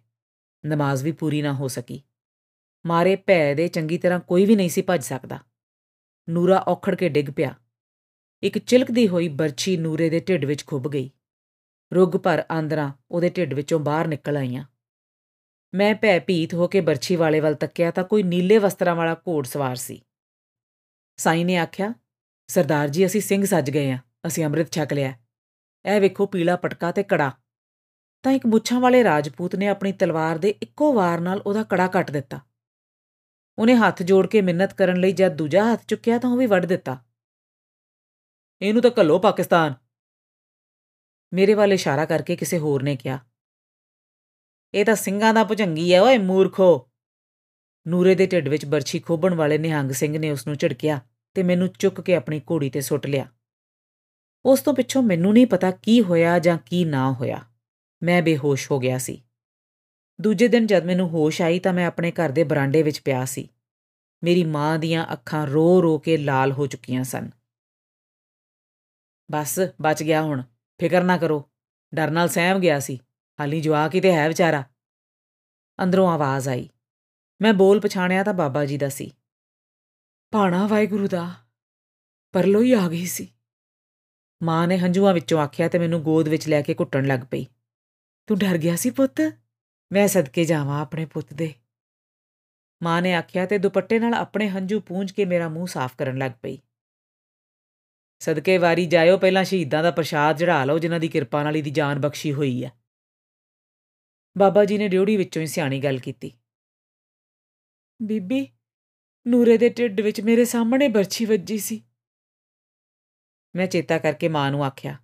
ਨਮਾਜ਼ 0.65 1.03
ਵੀ 1.03 1.11
ਪੂਰੀ 1.11 1.41
ਨਾ 1.41 1.53
ਹੋ 1.53 1.67
ਸਕੀ। 1.67 2.01
ਮਾਰੇ 2.85 3.15
ਭੈ 3.15 3.53
ਦੇ 3.53 3.67
ਚੰਗੀ 3.67 3.97
ਤਰ੍ਹਾਂ 3.97 4.19
ਕੋਈ 4.19 4.45
ਵੀ 4.45 4.55
ਨਹੀਂ 4.55 4.69
ਸੀ 4.69 4.81
ਭੱਜ 4.81 5.03
ਸਕਦਾ। 5.03 5.39
ਨੂਰਾ 6.29 6.57
ਔਖੜ 6.67 6.95
ਕੇ 6.95 7.09
ਡਿੱਗ 7.09 7.29
ਪਿਆ। 7.35 7.55
ਇੱਕ 8.43 8.57
ਚਿਲਕਦੀ 8.57 9.07
ਹੋਈ 9.07 9.27
ਬਰਛੀ 9.27 9.77
ਨੂਰੇ 9.77 10.09
ਦੇ 10.09 10.19
ਢਿੱਡ 10.19 10.45
ਵਿੱਚ 10.45 10.65
ਖੁੱਭ 10.65 10.87
ਗਈ। 10.87 11.09
ਰੁੱਗ 11.93 12.17
ਭਰ 12.17 12.43
ਆਂਦਰਾਂ 12.51 12.91
ਉਹਦੇ 13.11 13.29
ਢਿੱਡ 13.29 13.53
ਵਿੱਚੋਂ 13.53 13.79
ਬਾਹਰ 13.79 14.07
ਨਿਕਲ 14.07 14.37
ਆਈਆਂ। 14.37 14.65
ਮੈਂ 15.73 15.95
ਭੈ 15.95 16.19
ਭੀਤ 16.19 16.53
ਹੋ 16.53 16.67
ਕੇ 16.67 16.81
ਬਰਛੀ 16.81 17.15
ਵਾਲੇ 17.15 17.39
ਵੱਲ 17.39 17.53
ਤੱਕਿਆ 17.53 17.91
ਤਾਂ 17.91 18.03
ਕੋਈ 18.03 18.23
ਨੀਲੇ 18.23 18.57
ਵਸਤਰਾਂ 18.57 18.95
ਵਾਲਾ 18.95 19.13
ਘੋੜ 19.13 19.47
ਸਵਾਰ 19.47 19.75
ਸੀ। 19.75 20.01
ਸਾਈ 21.17 21.43
ਨੇ 21.43 21.57
ਆਖਿਆ, 21.57 21.93
ਸਰਦਾਰ 22.47 22.87
ਜੀ, 22.87 23.05
ਅਸੀਂ 23.05 23.21
ਸਿੰਘ 23.21 23.45
ਸੱਜ 23.45 23.71
ਗਏ 23.71 23.91
ਆ, 23.91 23.99
ਅਸੀਂ 24.27 24.45
ਅੰਮ੍ਰਿਤ 24.45 24.71
ਛਕ 24.71 24.93
ਲਿਆ। 24.93 25.13
ਇਹ 25.85 26.01
ਵੇਖੋ 26.01 26.25
ਪੀਲਾ 26.25 26.55
ਪਟਕਾ 26.55 26.91
ਤੇ 26.91 27.03
ਕੜਾ। 27.03 27.31
ਤਾਂ 28.23 28.31
ਇੱਕ 28.31 28.45
ਮੁੱਛਾਂ 28.45 28.79
ਵਾਲੇ 28.79 29.03
ਰਾਜਪੂਤ 29.03 29.55
ਨੇ 29.55 29.67
ਆਪਣੀ 29.67 29.91
ਤਲਵਾਰ 29.91 30.37
ਦੇ 30.37 30.49
ਇੱਕੋ 30.49 30.93
ਵਾਰ 30.93 31.19
ਨਾਲ 31.19 31.41
ਉਹਦਾ 31.41 31.63
ਕੜਾ 31.63 31.87
ਕੱਟ 31.87 32.11
ਦਿੱਤਾ। 32.11 32.39
ਉਹਨੇ 33.59 33.75
ਹੱਥ 33.75 34.03
ਜੋੜ 34.03 34.27
ਕੇ 34.27 34.41
ਮਿੰਨਤ 34.41 34.73
ਕਰਨ 34.73 34.97
ਲਈ 34.97 35.11
ਜਦ 35.11 35.35
ਦੂਜਾ 35.35 35.73
ਹੱਥ 35.73 35.85
ਚੁੱਕਿਆ 35.87 36.17
ਤਾਂ 36.17 36.29
ਉਹ 36.29 36.37
ਵੀ 36.37 36.45
ਵੱਢ 36.45 36.65
ਦਿੱਤਾ। 36.65 37.03
ਇਹਨੂੰ 38.61 38.81
ਤਾਂ 38.81 38.91
ਕੱਲੋ 38.91 39.19
ਪਾਕਿਸਤਾਨ। 39.19 39.73
ਮੇਰੇ 41.33 41.53
ਵੱਲ 41.53 41.73
ਇਸ਼ਾਰਾ 41.73 42.05
ਕਰਕੇ 42.05 42.35
ਕਿਸੇ 42.35 42.57
ਹੋਰ 42.57 42.83
ਨੇ 42.83 42.95
ਕਿਹਾ 42.95 43.19
ਇਹ 44.73 44.85
ਤਾਂ 44.85 44.95
ਸਿੰਘਾਂ 44.95 45.33
ਦਾ 45.33 45.43
ਭੁਜੰਗੀ 45.43 45.91
ਐ, 45.91 45.99
ਓਏ 45.99 46.17
ਮੂਰਖੋ। 46.17 46.89
ਨੂਰੇ 47.87 48.15
ਦੇ 48.15 48.27
ਢਿੱਡ 48.27 48.47
ਵਿੱਚ 48.47 48.65
ਬਰਛੀ 48.65 48.99
ਖੋਬਣ 48.99 49.33
ਵਾਲੇ 49.33 49.57
ਨਿਹੰਗ 49.57 49.91
ਸਿੰਘ 49.91 50.17
ਨੇ 50.17 50.31
ਉਸ 50.31 50.47
ਨੂੰ 50.47 50.57
ਝਿੜਕਿਆ 50.57 50.99
ਤੇ 51.33 51.43
ਮੈਨੂੰ 51.43 51.67
ਚੁੱਕ 51.67 52.01
ਕੇ 52.01 52.15
ਆਪਣੀ 52.15 52.39
ਘੋੜੀ 52.39 52.69
ਤੇ 52.69 52.81
ਸੁੱਟ 52.81 53.07
ਲਿਆ। 53.07 53.25
ਉਸ 54.45 54.61
ਤੋਂ 54.61 54.73
ਪਿੱਛੋਂ 54.73 55.03
ਮੈਨੂੰ 55.03 55.33
ਨਹੀਂ 55.33 55.47
ਪਤਾ 55.47 55.71
ਕੀ 55.71 56.01
ਹੋਇਆ 56.01 56.39
ਜਾਂ 56.39 56.57
ਕੀ 56.65 56.85
ਨਾ 56.85 57.11
ਹੋਇਆ। 57.11 57.41
ਮੈਂ 58.03 58.21
ਬੇਹੋਸ਼ 58.21 58.71
ਹੋ 58.71 58.79
ਗਿਆ 58.79 58.97
ਸੀ। 58.97 59.23
ਦੂਜੇ 60.21 60.47
ਦਿਨ 60.47 60.67
ਜਦ 60.67 60.83
ਮੈਨੂੰ 60.83 61.09
ਹੋਸ਼ 61.09 61.41
ਆਈ 61.41 61.59
ਤਾਂ 61.59 61.73
ਮੈਂ 61.73 61.87
ਆਪਣੇ 61.87 62.11
ਘਰ 62.11 62.29
ਦੇ 62.29 62.43
ਬਰਾਂਡੇ 62.43 62.83
ਵਿੱਚ 62.83 63.01
ਪਿਆ 63.01 63.25
ਸੀ। 63.25 63.49
ਮੇਰੀ 64.23 64.43
ਮਾਂ 64.43 64.79
ਦੀਆਂ 64.79 65.05
ਅੱਖਾਂ 65.13 65.47
ਰੋ-ਰੋ 65.47 65.97
ਕੇ 65.99 66.17
ਲਾਲ 66.17 66.51
ਹੋ 66.51 66.67
ਚੁੱਕੀਆਂ 66.67 67.03
ਸਨ। 67.03 67.29
ਬਸ, 69.31 69.59
ਬਚ 69.81 70.03
ਗਿਆ 70.03 70.21
ਹੁਣ। 70.21 70.41
ਫਿਕਰ 70.79 71.03
ਨਾ 71.03 71.17
ਕਰੋ। 71.17 71.49
ਡਰ 71.95 72.11
ਨਾਲ 72.11 72.29
ਸਹਿਮ 72.29 72.59
ਗਿਆ 72.59 72.79
ਸੀ। 72.79 72.99
ਹਾਲੀ 73.41 73.61
ਜਵਾਕ 73.61 73.95
ਹੀ 73.95 74.01
ਤੇ 74.01 74.13
ਹੈ 74.13 74.27
ਵਿਚਾਰਾ। 74.27 74.63
ਅੰਦਰੋਂ 75.83 76.11
ਆਵਾਜ਼ 76.11 76.49
ਆਈ। 76.49 76.69
ਮੈਂ 77.41 77.53
ਬੋਲ 77.53 77.79
ਪਛਾਣਿਆ 77.79 78.23
ਤਾਂ 78.23 78.33
ਬਾਬਾ 78.33 78.65
ਜੀ 78.65 78.77
ਦਾ 78.77 78.89
ਸੀ। 78.89 79.13
ਭਾਣਾ 80.31 80.67
ਵਾਹਿਗੁਰੂ 80.67 81.07
ਦਾ, 81.07 81.35
ਪਰਲੋ 82.31 82.61
ਹੀ 82.61 82.73
ਆ 82.73 82.89
ਗਈ 82.89 83.05
ਸੀ। 83.05 83.27
ਮਾਂ 84.43 84.67
ਨੇ 84.67 84.77
ਹੰਝੂਆਂ 84.77 85.13
ਵਿੱਚੋਂ 85.13 85.39
ਆਖਿਆ 85.39 85.67
ਤੇ 85.67 85.79
ਮੈਨੂੰ 85.79 86.03
ਗੋਦ 86.03 86.27
ਵਿੱਚ 86.27 86.47
ਲੈ 86.47 86.61
ਕੇ 86.61 86.73
ਘੁੱਟਣ 86.73 87.05
ਲੱਗ 87.05 87.19
ਪਈ। 87.19 87.45
ਤੂੰ 88.27 88.37
ਡਰ 88.37 88.57
ਗਿਆ 88.57 88.75
ਸੀ 88.75 88.89
ਪੁੱਤ? 88.89 89.21
ਮੈਂ 89.91 90.07
ਸਦਕੇ 90.07 90.45
ਜਾਵਾਂ 90.45 90.81
ਆਪਣੇ 90.81 91.05
ਪੁੱਤ 91.05 91.33
ਦੇ। 91.33 91.53
ਮਾਂ 92.83 93.01
ਨੇ 93.01 93.13
ਆਖਿਆ 93.13 93.45
ਤੇ 93.45 93.57
ਦੁਪੱਟੇ 93.57 93.99
ਨਾਲ 93.99 94.13
ਆਪਣੇ 94.13 94.49
ਹੰਝੂ 94.49 94.79
ਪੂੰਝ 94.79 95.11
ਕੇ 95.11 95.25
ਮੇਰਾ 95.25 95.49
ਮੂੰਹ 95.49 95.67
ਸਾਫ਼ 95.67 95.97
ਕਰਨ 95.97 96.17
ਲੱਗ 96.17 96.31
ਪਈ। 96.41 96.57
ਸਦਕੇ 98.19 98.57
ਵਾਰੀ 98.57 98.85
ਜਾਇਓ, 98.85 99.17
ਪਹਿਲਾਂ 99.17 99.43
ਸ਼ਹੀਦਾਂ 99.43 99.83
ਦਾ 99.83 99.91
ਪ੍ਰਸ਼ਾਦ 99.91 100.37
ਚੜਾ 100.37 100.65
ਲਓ, 100.65 100.79
ਜਿਨ੍ਹਾਂ 100.79 100.99
ਦੀ 100.99 101.07
ਕਿਰਪਾ 101.07 101.43
ਨਾਲ 101.43 101.57
ਇਹਦੀ 101.57 101.69
ਜਾਨ 101.69 101.99
ਬਖਸ਼ੀ 101.99 102.33
ਹੋਈ 102.33 102.65
ਹੈ 102.65 102.80
ਬਾਬਾ 104.35 104.65
ਜੀ 104.65 104.77
ਨੇ 104.77 104.87
ਡਿਉੜੀ 104.87 105.17
ਵਿੱਚੋਂ 105.17 105.41
ਹੀ 105.41 105.47
ਸਿਆਣੀ 105.47 105.79
ਗੱਲ 105.79 105.97
ਕੀਤੀ। 105.99 106.31
ਬੀਬੀ, 107.99 108.47
ਨੂਰੇ 109.25 109.57
ਦੇ 109.57 109.69
ਢਿੱਡ 109.69 110.01
ਵਿੱਚ 110.01 110.21
ਮੇਰੇ 110.21 110.45
ਸਾਹਮਣੇ 110.45 110.87
ਬਰਛੀ 110.87 111.25
ਵੱਜੀ 111.25 111.57
ਸੀ। 111.57 111.81
ਮੈਂ 113.55 113.67
ਚੇਤਾ 113.67 113.97
ਕਰਕੇ 113.97 114.27
ਮਾਂ 114.27 114.49
ਨੂੰ 114.51 114.63
ਆਖਿਆ, 114.65 114.97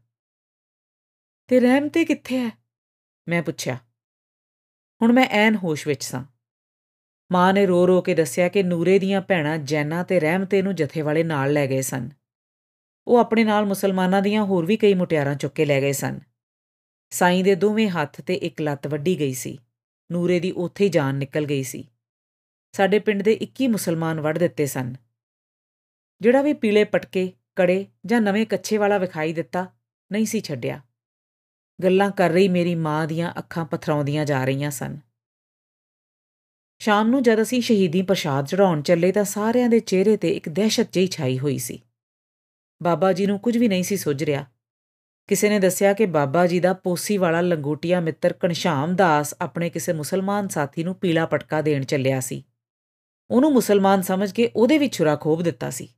ਤੇ 1.50 1.60
ਰਹਿਮਤੇ 1.60 2.05
ਕਿੱਥੇ 2.05 2.38
ਹੈ 2.38 2.50
ਮੈਂ 3.27 3.43
ਪੁੱਛਿਆ, 3.43 3.75
ਹੁਣ 5.01 5.13
ਮੈਂ 5.13 5.27
ਐਨ 5.29 5.55
ਹੋਸ਼ 5.55 5.88
ਵਿੱਚ 5.88 6.03
ਸਾਂ। 6.03 6.24
ਮਾਂ 7.31 7.53
ਨੇ 7.53 7.65
ਰੋ 7.65 7.88
ਰੋ 7.88 8.01
ਕੇ 8.01 8.13
ਦੱਸਿਆ 8.15 8.48
ਕਿ 8.50 8.63
ਨੂਰੇ 8.63 8.98
ਦੀਆਂ 9.00 9.22
ਭੈਣਾਂ 9.22 9.57
ਜੈਨਾ 9.57 10.03
ਤੇ 10.03 10.19
ਰਹਿਮਤੇ 10.19 10.62
ਨੂੰ 10.62 10.75
ਜਥੇ 10.75 11.01
ਵਾਲੇ 11.01 11.24
ਨਾਲ 11.24 11.53
ਲੈ 11.53 11.67
ਗਏ 11.67 11.81
ਸਨ। 11.81 12.10
ਉਹ 13.07 13.17
ਆਪਣੇ 13.17 13.43
ਨਾਲ 13.43 13.65
ਮੁਸਲਮਾਨਾਂ 13.65 14.22
ਦੀਆਂ 14.22 14.43
ਹੋਰ 14.43 14.65
ਵੀ 14.65 14.77
ਕਈ 14.77 14.93
ਮੁਟਿਆਰਾਂ 14.93 15.36
ਚੁੱਕ 15.36 15.53
ਕੇ 15.53 15.65
ਲੈ 15.65 15.81
ਗਏ 15.81 15.91
ਸਨ। 15.91 16.19
ਸਾਈਂ 17.10 17.44
ਦੇ 17.44 17.56
ਦੋਵੇਂ 17.56 17.90
ਹੱਥ 17.90 18.22
ਤੇ 18.22 18.34
ਇੱਕ 18.34 18.62
ਲੱਤ 18.62 18.88
ਵੱਢੀ 18.88 19.20
ਗਈ 19.20 19.34
ਸੀ। 19.34 19.60
ਨੂਰੇ 20.12 20.40
ਦੀ 20.40 20.52
ਉੱਥੇ 20.52 20.84
ਹੀ 20.84 20.90
ਜਾਨ 20.90 21.16
ਨਿਕਲ 21.16 21.46
ਗਈ 21.46 21.64
ਸੀ। 21.64 21.90
ਸਾਡੇ 22.72 23.00
ਪਿੰਡ 23.00 23.24
ਦੇ 23.24 23.38
21 23.42 23.68
ਮੁਸਲਮਾਨ 23.68 24.22
ਵੱਢ 24.22 24.38
ਦਿੱਤੇ 24.38 24.66
ਸਨ। 24.66 24.96
ਜਿਹੜਾ 26.22 26.42
ਵੀ 26.42 26.54
ਪੀਲੇ 26.54 26.84
ਪਟਕੇ, 26.84 27.34
ਕੜੇ 27.56 27.86
ਜਾਂ 28.06 28.22
ਨਵੇਂ 28.22 28.46
ਕੱਛੇ 28.46 28.78
ਵਾਲਾ 28.78 28.98
ਵਿਖਾਈ 28.98 29.34
ਦਿੱਤਾ, 29.34 29.76
ਨਹੀਂ 30.12 30.26
ਸੀ 30.26 30.42
ਛੱਡਿਆ। 30.42 30.82
ਗੱਲਾਂ 31.84 32.12
ਕਰ 32.12 32.30
ਰਹੀ 32.30 32.48
ਮੇਰੀ 32.48 32.76
ਮਾਂ 32.76 33.08
ਦੀਆਂ 33.08 33.34
ਅੱਖਾਂ 33.38 33.66
ਪਥਰਾਉਂਦੀਆਂ 33.66 34.26
ਜਾ 34.26 34.46
ਰਹੀਆਂ 34.46 34.72
ਸਨ। 34.72 34.98
ਸ਼ਾਮ 36.80 37.08
ਨੂੰ 37.08 37.24
ਜਦ 37.24 37.42
ਅਸੀਂ 37.42 37.62
ਸ਼ਹੀਦੀ 37.62 38.02
ਪ੍ਰਸ਼ਾਦ 38.02 38.48
ਚੜਾਉਣ 38.48 38.82
ਚੱਲੇ 38.82 39.12
ਤਾਂ 39.12 39.24
ਸਾਰਿਆਂ 39.24 39.70
ਦੇ 39.70 39.80
ਚਿਹਰੇ 39.80 40.18
ਤੇ 40.18 40.30
ਇੱਕ 40.30 40.50
ਦਹਿਸ਼ਤ 40.50 40.92
ਜਿਹੀ 40.92 41.08
ਛਾਈ 41.08 41.40
ਹੋਈ 41.40 41.58
ਸੀ। 41.58 41.84
ਬਾਬਾ 42.84 43.14
ਜੀ 43.14 43.26
ਨੂੰ 43.26 43.40
ਕੁਝ 43.40 43.58
ਵੀ 43.58 43.68
ਨਹੀਂ 43.68 43.84
ਸੀ 43.84 43.98
ਸੁੱਝ 43.98 44.24
ਰਿਹਾ। 44.24 44.46
ਕਿਸੇ 45.27 45.50
ਨੇ 45.50 45.60
ਦੱਸਿਆ 45.60 45.93
ਕਿ 45.93 46.05
ਬਾਬਾ 46.05 46.48
ਜੀ 46.48 46.60
ਦਾ 46.60 46.74
ਪੋਸੀ 46.74 47.17
ਵਾਲਾ 47.17 47.41
ਲੰਗੋਟੀਆ 47.41 48.00
ਮਿੱਤਰ 48.00 48.34
ਕਨਸ਼ਾਮ 48.34 48.96
ਦਾਸ 48.96 49.36
ਆਪਣੇ 49.41 49.69
ਕਿਸੇ 49.69 49.93
ਮੁਸਲਮਾਨ 49.93 50.48
ਸਾਥੀ 50.48 50.84
ਨੂੰ 50.84 50.96
ਪੀਲਾ 50.96 51.25
ਪਟਕਾ 51.25 51.62
ਦੇਣ 51.62 51.84
ਚੱਲਿਆ 51.84 52.19
ਸੀ। 52.19 52.43
ਉਹਨੂੰ 53.29 53.53
ਮੁਸਲਮਾਨ 53.53 54.01
ਸਮਝ 54.01 54.31
ਕੇ 54.31 54.51
ਉਹਦੇ 54.55 54.77
ਵਿੱਚ 54.77 54.96
ਛੁਰਾ 54.96 55.15
ਖੋਬ 55.15 55.41
ਦਿੱਤਾ 55.41 55.69
ਸੀ। 55.69 55.89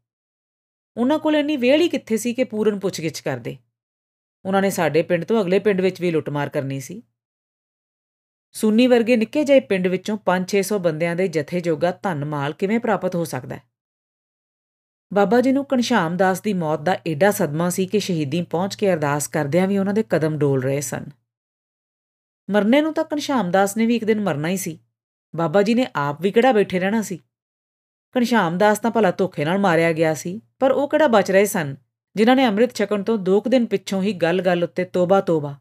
ਉਹਨਾਂ 0.98 1.20
ਕੋਲ 1.20 1.36
ਇੰਨੀ 1.36 1.58
ਵੇਲ 1.58 1.82
ਹੀ 1.82 1.90
ਕਿੱਥੇ 1.90 2.18
ਸੀ 2.18 2.34
ਕਿ 2.34 2.44
ਪੂਰਨ 2.44 2.80
ਪੁੱਛਗਿੱਛ 2.80 3.22
ਕਰਦੇ। 3.22 3.58
ਉਹਨਾਂ 4.46 4.62
ਨੇ 4.62 4.70
ਸਾਡੇ 4.70 5.02
ਪਿੰਡ 5.02 5.26
ਤੋਂ 5.26 5.42
ਅਗਲੇ 5.42 5.60
ਪਿੰਡ 5.60 5.82
ਵਿੱਚ 5.82 6.02
ਵੀ 6.02 6.12
ਲੁੱਟਮਾਰ 6.12 6.50
ਕਰਨੀ 6.50 6.80
ਸੀ। 6.80 7.04
ਸੁੰਨੀ 8.52 8.88
ਵਰਗੇ 8.88 9.16
ਨਿੱਕੇ 9.16 9.44
ਜਿਹੇ 9.44 9.60
ਪਿੰਡ 9.60 9.88
ਵਿੱਚੋਂ 9.88 10.18
5-600 10.26 10.80
ਬੰਦਿਆਂ 10.80 11.16
ਦੇ 11.16 11.28
ਜਥੇ 11.28 11.60
ਜੋਗਾ 11.60 11.92
ਧਨ 11.92 12.26
ਮਾਲ 12.26 12.54
ਕਿਵੇਂ 12.54 12.80
ਪ੍ਰਾਪਤ 12.80 13.16
ਹੋ 13.16 13.26
ਸਕਦਾ 13.26 13.56
ਹੈ? 13.56 13.69
ਬਾਬਾ 15.14 15.42
ਜੀ 15.42 15.52
ਨੂੰ 15.52 15.66
ਕਨਸ਼ਾਮ 15.66 16.18
ਦਾਸ 16.18 16.42
ਦੀ 16.42 16.54
ਮੌਤ 16.54 16.82
ਦਾ 16.82 16.98
ਐਡਾ 17.08 17.32
ਸਦਮਾ 17.32 17.70
ਸੀ 17.70 17.86
ਕਿ 17.86 18.00
ਸ਼ਹੀਦੀ 18.00 18.42
ਪਹੁੰਚ 18.42 18.76
ਕੇ 18.76 18.94
ਅਰਦਾਸ 18.94 19.28
ਕਰਦਿਆਂ 19.28 19.68
ਵੀ 19.68 19.78
ਉਹਨਾਂ 19.78 19.94
ਦੇ 19.94 20.04
ਕਦਮ 20.04 20.38
ਡੋਲ 20.38 20.64
ਰਹੇ 20.64 20.82
ਸਨ। 20.82 21.06
ਮਰਨੇ 22.50 22.82
ਨੂੰ 22.82 22.94
ਤਾਂ 22.94 23.04
ਕਨਸ਼ਾਮ 23.04 23.52
ਦਾਸ 23.52 23.78
ਨੇ 23.78 23.86
ਵੀ 23.86 23.96
ਇੱਕ 23.96 24.06
ਦਿਨ 24.06 24.22
ਮਰਨਾ 24.22 24.48
ਹੀ 24.48 24.58
ਸੀ। 24.58 24.80
ਬਾਬਾ 25.36 25.62
ਜੀ 25.62 25.74
ਨੇ 25.74 25.88
ਆਪ 25.96 26.22
ਵੀ 26.22 26.32
ਕਿਹੜਾ 26.32 26.52
ਬੈਠੇ 26.52 26.80
ਰਹਿਣਾ 26.80 27.02
ਸੀ। 27.02 27.18
ਕਨਸ਼ਾਮ 28.12 28.58
ਦਾਸ 28.58 28.80
ਤਾਂ 28.80 28.92
ਭਲਾ 28.92 29.12
ਧੋਖੇ 29.12 29.46
ਨਾਲ 29.46 29.58
ਮਾਰਿਆ 29.58 29.94
ਗਿਆ 29.94 30.14
ਸੀ, 30.14 30.42
ਪਰ 30.60 30.72
ਉਹ 30.72 30.90
ਕਿਹੜਾ 30.90 31.08
ਬਚ 31.08 31.32
ਰਹੇ 31.32 31.46
ਸਨ, 31.46 31.76
ਜਿਨ੍ਹਾਂ 32.16 32.36
ਨੇ 32.36 32.48
ਅੰਮ੍ਰਿਤ 32.48 32.76
ਛਕਣ 32.76 33.04
ਤੋਂ 33.04 33.18
ਦੋ 33.18 33.42
ਕੁ 33.42 33.50
ਦਿਨ 33.50 33.66
ਪਿੱਛੋਂ 33.66 34.04
ਹੀ 34.04 34.14
ਗੱਲ-ਗੱਲ 34.14 34.64
ਉੱਤੇ 34.64 34.84
ਤੋਬਾ 34.86 35.22
ਤੋਬਾ 35.22 35.58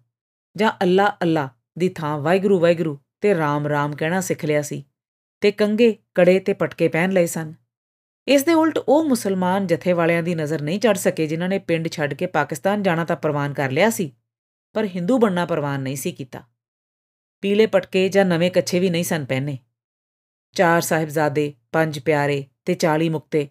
ਜਾਂ 0.57 0.73
ਅੱਲਾ 0.83 1.17
ਅੱਲਾ 1.23 1.49
ਦੀ 1.78 1.88
ਥਾਂ 1.88 2.19
ਵਾਹਿਗੁਰੂ 2.19 2.59
ਵਾਹਿਗੁਰੂ 2.59 2.99
ਤੇ 3.21 3.35
ਰਾਮ 3.35 3.67
ਰਾਮ 3.67 3.97
ਕਹਿਣਾ 3.97 4.21
ਸਿੱਖ 4.21 4.45
ਲਿਆ 4.45 4.62
ਸੀ 4.62 4.85
ਤੇ 5.40 5.50
ਕੰਗੇ 5.50 5.97
ਕੜੇ 6.14 6.38
ਤੇ 6.38 6.52
ਪਟਕੇ 6.52 6.88
ਪਹਿਨ 6.88 7.12
ਲਏ 7.12 7.26
ਸਨ। 7.26 7.55
ਇਸ 8.28 8.44
ਦੇ 8.44 8.54
ਉਲਟ 8.54 8.78
ਉਹ 8.78 9.04
ਮੁਸਲਮਾਨ 9.04 9.66
ਜਥੇ 9.66 9.92
ਵਾਲਿਆਂ 9.92 10.23
ਦੀ 10.23 10.35
ਨਜ਼ਰ 10.35 10.62
ਨਹੀਂ 10.62 10.80
ਚੜ 10.80 10.97
ਸਕੇ 10.97 11.26
ਜਿਨ੍ਹਾਂ 11.26 11.49
ਨੇ 11.49 11.58
ਪਿੰਡ 11.58 11.88
ਛੱਡ 11.88 12.14
ਕੇ 12.14 12.26
ਪਾਕਿਸਤਾਨ 12.26 12.82
ਜਾਣਾ 12.82 13.04
ਤਾਂ 13.04 13.16
ਪ੍ਰਵਾਨ 13.16 13.52
ਕਰ 13.52 13.70
ਲਿਆ 13.70 13.90
ਸੀ, 13.90 14.12
ਪਰ 14.73 14.85
ਹਿੰਦੂ 14.85 15.18
ਬਣਨਾ 15.18 15.47
ਪ੍ਰਵਾਨ 15.47 15.80
ਨਹੀਂ 15.80 15.97
ਸੀ 15.97 16.12
ਕੀਤਾ। 16.12 16.42
ਪੀਲੇ 17.40 17.66
ਪਟਕੇ 17.66 18.08
ਜਾਂ 18.08 18.25
ਨਵੇਂ 18.25 18.50
ਕੱਛੇ 18.50 18.78
ਵੀ 18.78 18.90
ਨਹੀਂ 18.90 19.04
ਸਨ 19.04 19.25
ਪਹਿਨੇ। 19.25 19.58
ਚਾਰ 20.52 20.80
ਸਾਹਿਬਜ਼ਾਦੇ, 20.80 21.54
ਪੰਜ 21.73 21.99
ਪਿਆਰੇ 21.99 22.47
ਤੇ 22.64 22.75
40 22.75 23.08
ਮੁਕਤੇ 23.08 23.49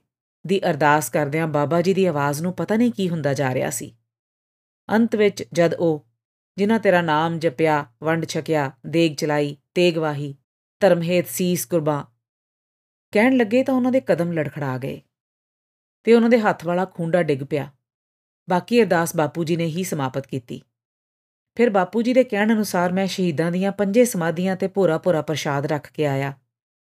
ਦੀ 0.47 0.59
ਅਰਦਾਸ 0.59 1.09
ਕਰਦਿਆਂ 1.09 1.47
ਬਾਬਾ 1.47 1.81
ਜੀ 1.81 1.93
ਦੀ 1.93 2.05
ਆਵਾਜ਼ 2.05 2.41
ਨੂੰ 2.41 2.53
ਪਤਾ 2.53 2.75
ਨਹੀਂ 2.75 2.91
ਕੀ 2.91 3.09
ਹੁੰਦਾ 3.09 3.33
ਜਾ 3.33 3.53
ਰਿਹਾ 3.53 3.69
ਸੀ। 3.69 3.95
ਅੰਤ 4.89 5.15
ਵਿੱਚ 5.15 5.43
ਜਦ 5.53 5.73
ਉਹ, 5.73 6.05
ਜਿਨ੍ਹਾਂ 6.57 6.79
ਤੇਰਾ 6.79 7.01
ਨਾਮ 7.01 7.39
ਜਪਿਆ, 7.39 7.85
ਵੰਡ 8.03 8.25
ਛਕਿਆ, 8.25 8.71
ਦੇਗ 8.85 9.15
ਚਲਾਈ, 9.15 9.57
ਤੇਗ 9.73 9.97
ਵਾਹੀ, 9.97 10.35
ਧਰਮਹੇਤ 10.79 11.27
ਸੀਸ 11.27 11.65
ਕੁਰਬਾਂ 11.65 12.16
ਕਹਿਣ 13.11 13.37
ਲੱਗੇ 13.37 13.63
ਤਾਂ 13.63 13.73
ਉਹਨਾਂ 13.73 13.91
ਦੇ 13.91 14.01
ਕਦਮ 14.01 14.31
ਲੜਖੜਾ 14.31 14.77
ਗਏ 14.77 15.01
ਤੇ 16.03 16.13
ਉਹਨਾਂ 16.13 16.29
ਦੇ 16.29 16.39
ਹੱਥ 16.39 16.65
ਵਾਲਾ 16.65 16.85
ਖੁੰਡਾ 16.85 17.23
ਡਿੱਗ 17.23 17.39
ਪਿਆ। 17.49 17.71
ਬਾਕੀ 18.49 18.81
ਅਰਦਾਸ 18.81 19.15
ਬਾਪੂ 19.15 19.43
ਜੀ 19.43 19.55
ਨੇ 19.55 19.65
ਹੀ 19.65 19.83
ਸਮਾਪਤ 19.83 20.27
ਕੀਤੀ। 20.27 20.61
ਫਿਰ 21.55 21.69
ਬਾਪੂ 21.69 22.01
ਜੀ 22.01 22.13
ਦੇ 22.13 22.23
ਕਹਿਣ 22.23 22.53
ਅਨੁਸਾਰ 22.53 22.93
ਮੈਂ 22.93 23.07
ਸ਼ਹੀਦਾਂ 23.07 23.51
ਦੀਆਂ 23.51 23.71
ਪੰਜੇ 23.71 24.05
ਸਮਾਧੀਆਂ 24.05 24.55
ਤੇ 24.55 24.67
ਭੋਰਾ-ਭੋਰਾ 24.67 25.21
ਪ੍ਰਸ਼ਾਦ 25.21 25.65
ਰੱਖ 25.65 25.91
ਕੇ 25.91 26.05
ਆਇਆ, 26.05 26.33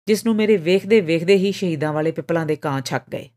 ਜਿਸ 0.06 0.24
ਨੂੰ 0.24 0.36
ਮੇਰੇ 0.36 0.56
ਵੇਖਦੇ 0.56 1.00
ਵੇਖਦੇ 1.00 1.36
ਹੀ 1.36 1.52
ਸ਼ਹੀਦਾਂ 1.52 1.92
ਵਾਲੇ 1.92 2.12
ਪਿਪਲਾਂ 2.12 2.46
ਦੇ 2.46 2.56
ਕਾਂ 2.56 2.80
ਛੱਕ 2.80 3.10
ਗਏ। 3.10 3.30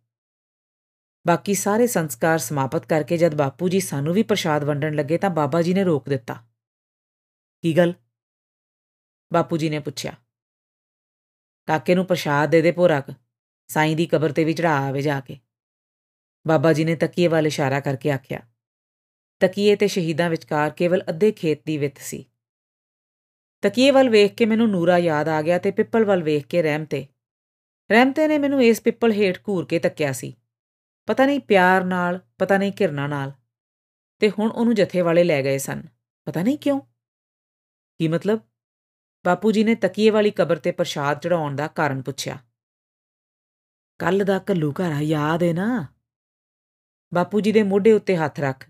ਬਾਕੀ 1.28 1.54
ਸਾਰੇ 1.54 1.88
ਸੰਸਕਾਰ 1.88 2.40
ਸਮਾਪਤ 2.40 2.86
ਕਰਕੇ 2.86 3.18
ਜਦ 3.18 3.36
ਬਾਪੂ 3.36 3.70
ਜੀ 3.70 3.80
ਸਾਨੂੰ 3.80 4.14
ਵੀ 4.14 4.24
ਪ੍ਰਸ਼ਾਦ 4.24 4.64
ਵੰਡਣ 4.64 4.96
ਲੱਗੇ 4.96 5.18
ਤਾਂ 5.18 5.30
ਬਾਬਾ 5.30 5.62
ਜੀ 5.62 5.74
ਨੇ 5.74 5.84
ਰੋਕ 5.84 6.10
ਦਿੱਤਾ। 6.10 6.34
ਕੀ 7.62 7.78
ਗੱਲ? 7.78 7.94
ਬਾਪੂ 9.34 9.58
ਜੀ 9.58 9.70
ਨੇ 9.70 9.80
ਪੁੱਛਿਆ। 9.80 10.14
ਕਾਕੇ 11.70 11.96
ਨੂੰ 11.96 12.06
ਪ੍ਰਸ਼ਾਦ 12.06 12.50
ਦੇ 12.50 12.62
ਦੇ 12.62 12.72
ਭੋਰਕ 12.72 13.12
ਸਾਈਂ 13.70 13.96
ਦੀ 13.96 14.06
ਕਬਰ 14.06 14.32
ਤੇ 14.32 14.44
ਵੀ 14.44 14.54
ਚੜਾ 14.54 14.76
ਆਵੇ 14.88 15.02
ਜਾ 15.02 15.20
ਕੇ। 15.20 15.40
ਬਾਬਾ 16.46 16.74
ਜੀ 16.74 16.86
ਨੇ 16.86 16.96
ਤਕੀਏ 16.96 17.28
ਵੱਲ 17.28 17.48
ਇਸ਼ਾਰਾ 17.48 17.80
ਕਰਕੇ 17.80 18.12
ਆਖਿਆ, 18.12 18.40
ਤਕੀਏ 19.42 19.76
ਤੇ 19.76 19.88
ਸ਼ਹੀਦਾਂ 19.88 20.30
ਵਿਚਕਾਰ 20.30 20.70
ਕੇਵਲ 20.70 21.04
ਅੱਧੇ 21.10 21.32
ਖੇਤ 21.32 21.62
ਦੀ 21.66 21.78
ਵਿੱਥ 21.78 22.00
ਸੀ। 22.00 22.26
ਤਕੀਏ 23.64 23.92
ਵੱਲ 23.92 24.10
ਵੇਖ 24.10 24.34
ਕੇ 24.34 24.46
ਮੈਨੂੰ 24.46 24.70
ਨੂਰਾ 24.70 24.98
ਯਾਦ 24.98 25.28
ਆ 25.28 25.42
ਗਿਆ 25.42 25.58
ਤੇ 25.58 25.72
ਪਿੱਪਲ 25.72 26.06
ਵੱਲ 26.06 26.24
ਵੇਖ 26.24 26.48
ਕੇ 26.48 26.62
ਰਹਿਮਤੇ। 26.62 27.06
ਰਹਿਮਤੇ 27.90 28.28
ਨੇ 28.28 28.38
ਮੈਨੂੰ 28.38 28.64
ਇਸ 28.64 28.82
ਪਿੱਪਲ 28.82 29.12
ਹੇਠ 29.12 29.40
ਘੂਰ 29.48 29.66
ਕੇ 29.66 29.80
ਤੱਕਿਆ 29.80 30.12
ਸੀ। 30.12 30.36
ਪਤਾ 31.08 31.26
ਨਹੀਂ 31.26 31.40
ਪਿਆਰ 31.40 31.84
ਨਾਲ, 31.84 32.20
ਪਤਾ 32.38 32.58
ਨਹੀਂ 32.58 32.72
ਘਿਰਨਾ 32.80 33.08
ਨਾਲ। 33.08 33.32
ਤੇ 34.20 34.30
ਹੁਣ 34.30 34.52
ਉਹਨੂੰ 34.52 34.76
ਜਥੇ 34.76 35.02
ਵਾਲੇ 35.02 35.24
ਲੈ 35.24 35.42
ਗਏ 35.44 35.58
ਸਨ। 35.58 35.84
ਪਤਾ 36.28 36.44
ਨਹੀਂ 36.44 36.58
ਕਿਉਂ? 36.58 36.80
ਕੀ 38.00 38.08
ਮਤਲਬ? 38.08 38.49
ਬਾਪੂ 39.26 39.52
ਜੀ 39.52 39.64
ਨੇ 39.64 39.76
ਤਕੀਏ 39.76 40.10
ਵਾਲੀ 40.10 40.32
ਕਬਰ 40.32 40.58
ਤੇ 40.58 40.72
ਪ੍ਰਸ਼ਾਦ 40.72 41.20
ਚੜਾਉਣ 41.20 41.56
ਦਾ 41.56 41.68
ਕਾਰਨ 41.68 42.02
ਪੁੱਛਿਆ। 42.02 42.38
ਕੱਲ 44.00 44.24
ਦਾ 44.26 44.40
ਕੱਲੂ 44.40 44.72
ਘਰ 44.72 45.02
ਯਾਦ 45.02 45.44
ਹੈ 45.44 45.54
ਨਾ? 45.54 45.88
ਬਾਪੂ 47.14 47.42
ਜੀ 47.42 47.52
ਦੇ 47.52 47.64
ਮੋਢੇ 47.64 47.92
ਉੱਤੇ 47.92 48.18
ਹੱਥ 48.18 48.40
ਰੱਖ। 48.40 48.70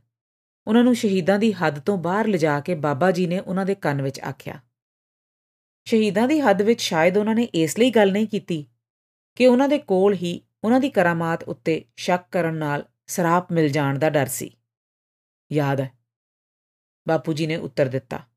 ਉਹਨਾਂ 0.67 0.83
ਨੂੰ 0.83 0.95
ਸ਼ਹੀਦਾਂ 0.95 1.39
ਦੀ 1.39 1.53
ਹੱਦ 1.53 1.79
ਤੋਂ 1.79 1.97
ਬਾਹਰ 1.97 2.27
ਲਿਜਾ 2.27 2.59
ਕੇ 2.59 2.75
ਬਾਬਾ 2.75 3.11
ਜੀ 3.11 3.27
ਨੇ 3.27 3.39
ਉਹਨਾਂ 3.39 3.65
ਦੇ 3.65 3.75
ਕੰਨ 3.75 4.01
ਵਿੱਚ 4.01 4.19
ਆਖਿਆ। 4.19 4.61
ਸ਼ਹੀਦਾਂ 5.85 6.27
ਦੀ 6.27 6.39
ਹੱਦ 6.39 6.61
ਵਿੱਚ 6.61 6.81
ਸ਼ਾਇਦ 6.81 7.17
ਉਹਨਾਂ 7.17 7.35
ਨੇ 7.35 7.43
ਇਸ 7.43 7.79
ਲਈ 7.79 7.91
ਗੱਲ 7.91 8.11
ਨਹੀਂ 8.11 8.27
ਕੀਤੀ 8.27 8.67
ਕਿ 9.35 9.47
ਉਹਨਾਂ 9.47 9.69
ਦੇ 9.69 9.77
ਕੋਲ 9.77 10.13
ਹੀ 10.13 10.47
ਉਹਨਾਂ 10.63 10.79
ਦੀ 10.79 10.89
ਕਰਾਮਾਤ 10.89 11.43
ਉੱਤੇ 11.43 11.85
ਸ਼ੱਕ 11.95 12.25
ਕਰਨ 12.31 12.55
ਨਾਲ 12.55 12.85
ਸਰਾਪ 13.07 13.51
ਮਿਲ 13.51 13.69
ਜਾਣ 13.69 13.99
ਦਾ 13.99 14.09
ਡਰ 14.09 14.25
ਸੀ। 14.25 14.57
ਯਾਦ 15.51 15.81
ਹੈ। 15.81 15.91
ਬਾਪੂ 17.07 17.33
ਜੀ 17.33 17.47
ਨੇ 17.47 17.55
ਉੱਤਰ 17.55 17.85
ਦਿੱਤਾ। 17.85 18.28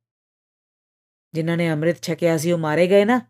ਜਿਨ੍ਹਾਂ 1.35 1.57
ਨੇ 1.57 1.73
ਅੰਮ੍ਰਿਤ 1.73 2.03
ਛਕਿਆ 2.03 2.39
ਸੀ, 2.39 2.53
ਉਹ 2.53 2.59
ਮਾਰੇ 2.59 2.87
ਗਏ 2.87 3.05
ਨਾ? 3.05 3.21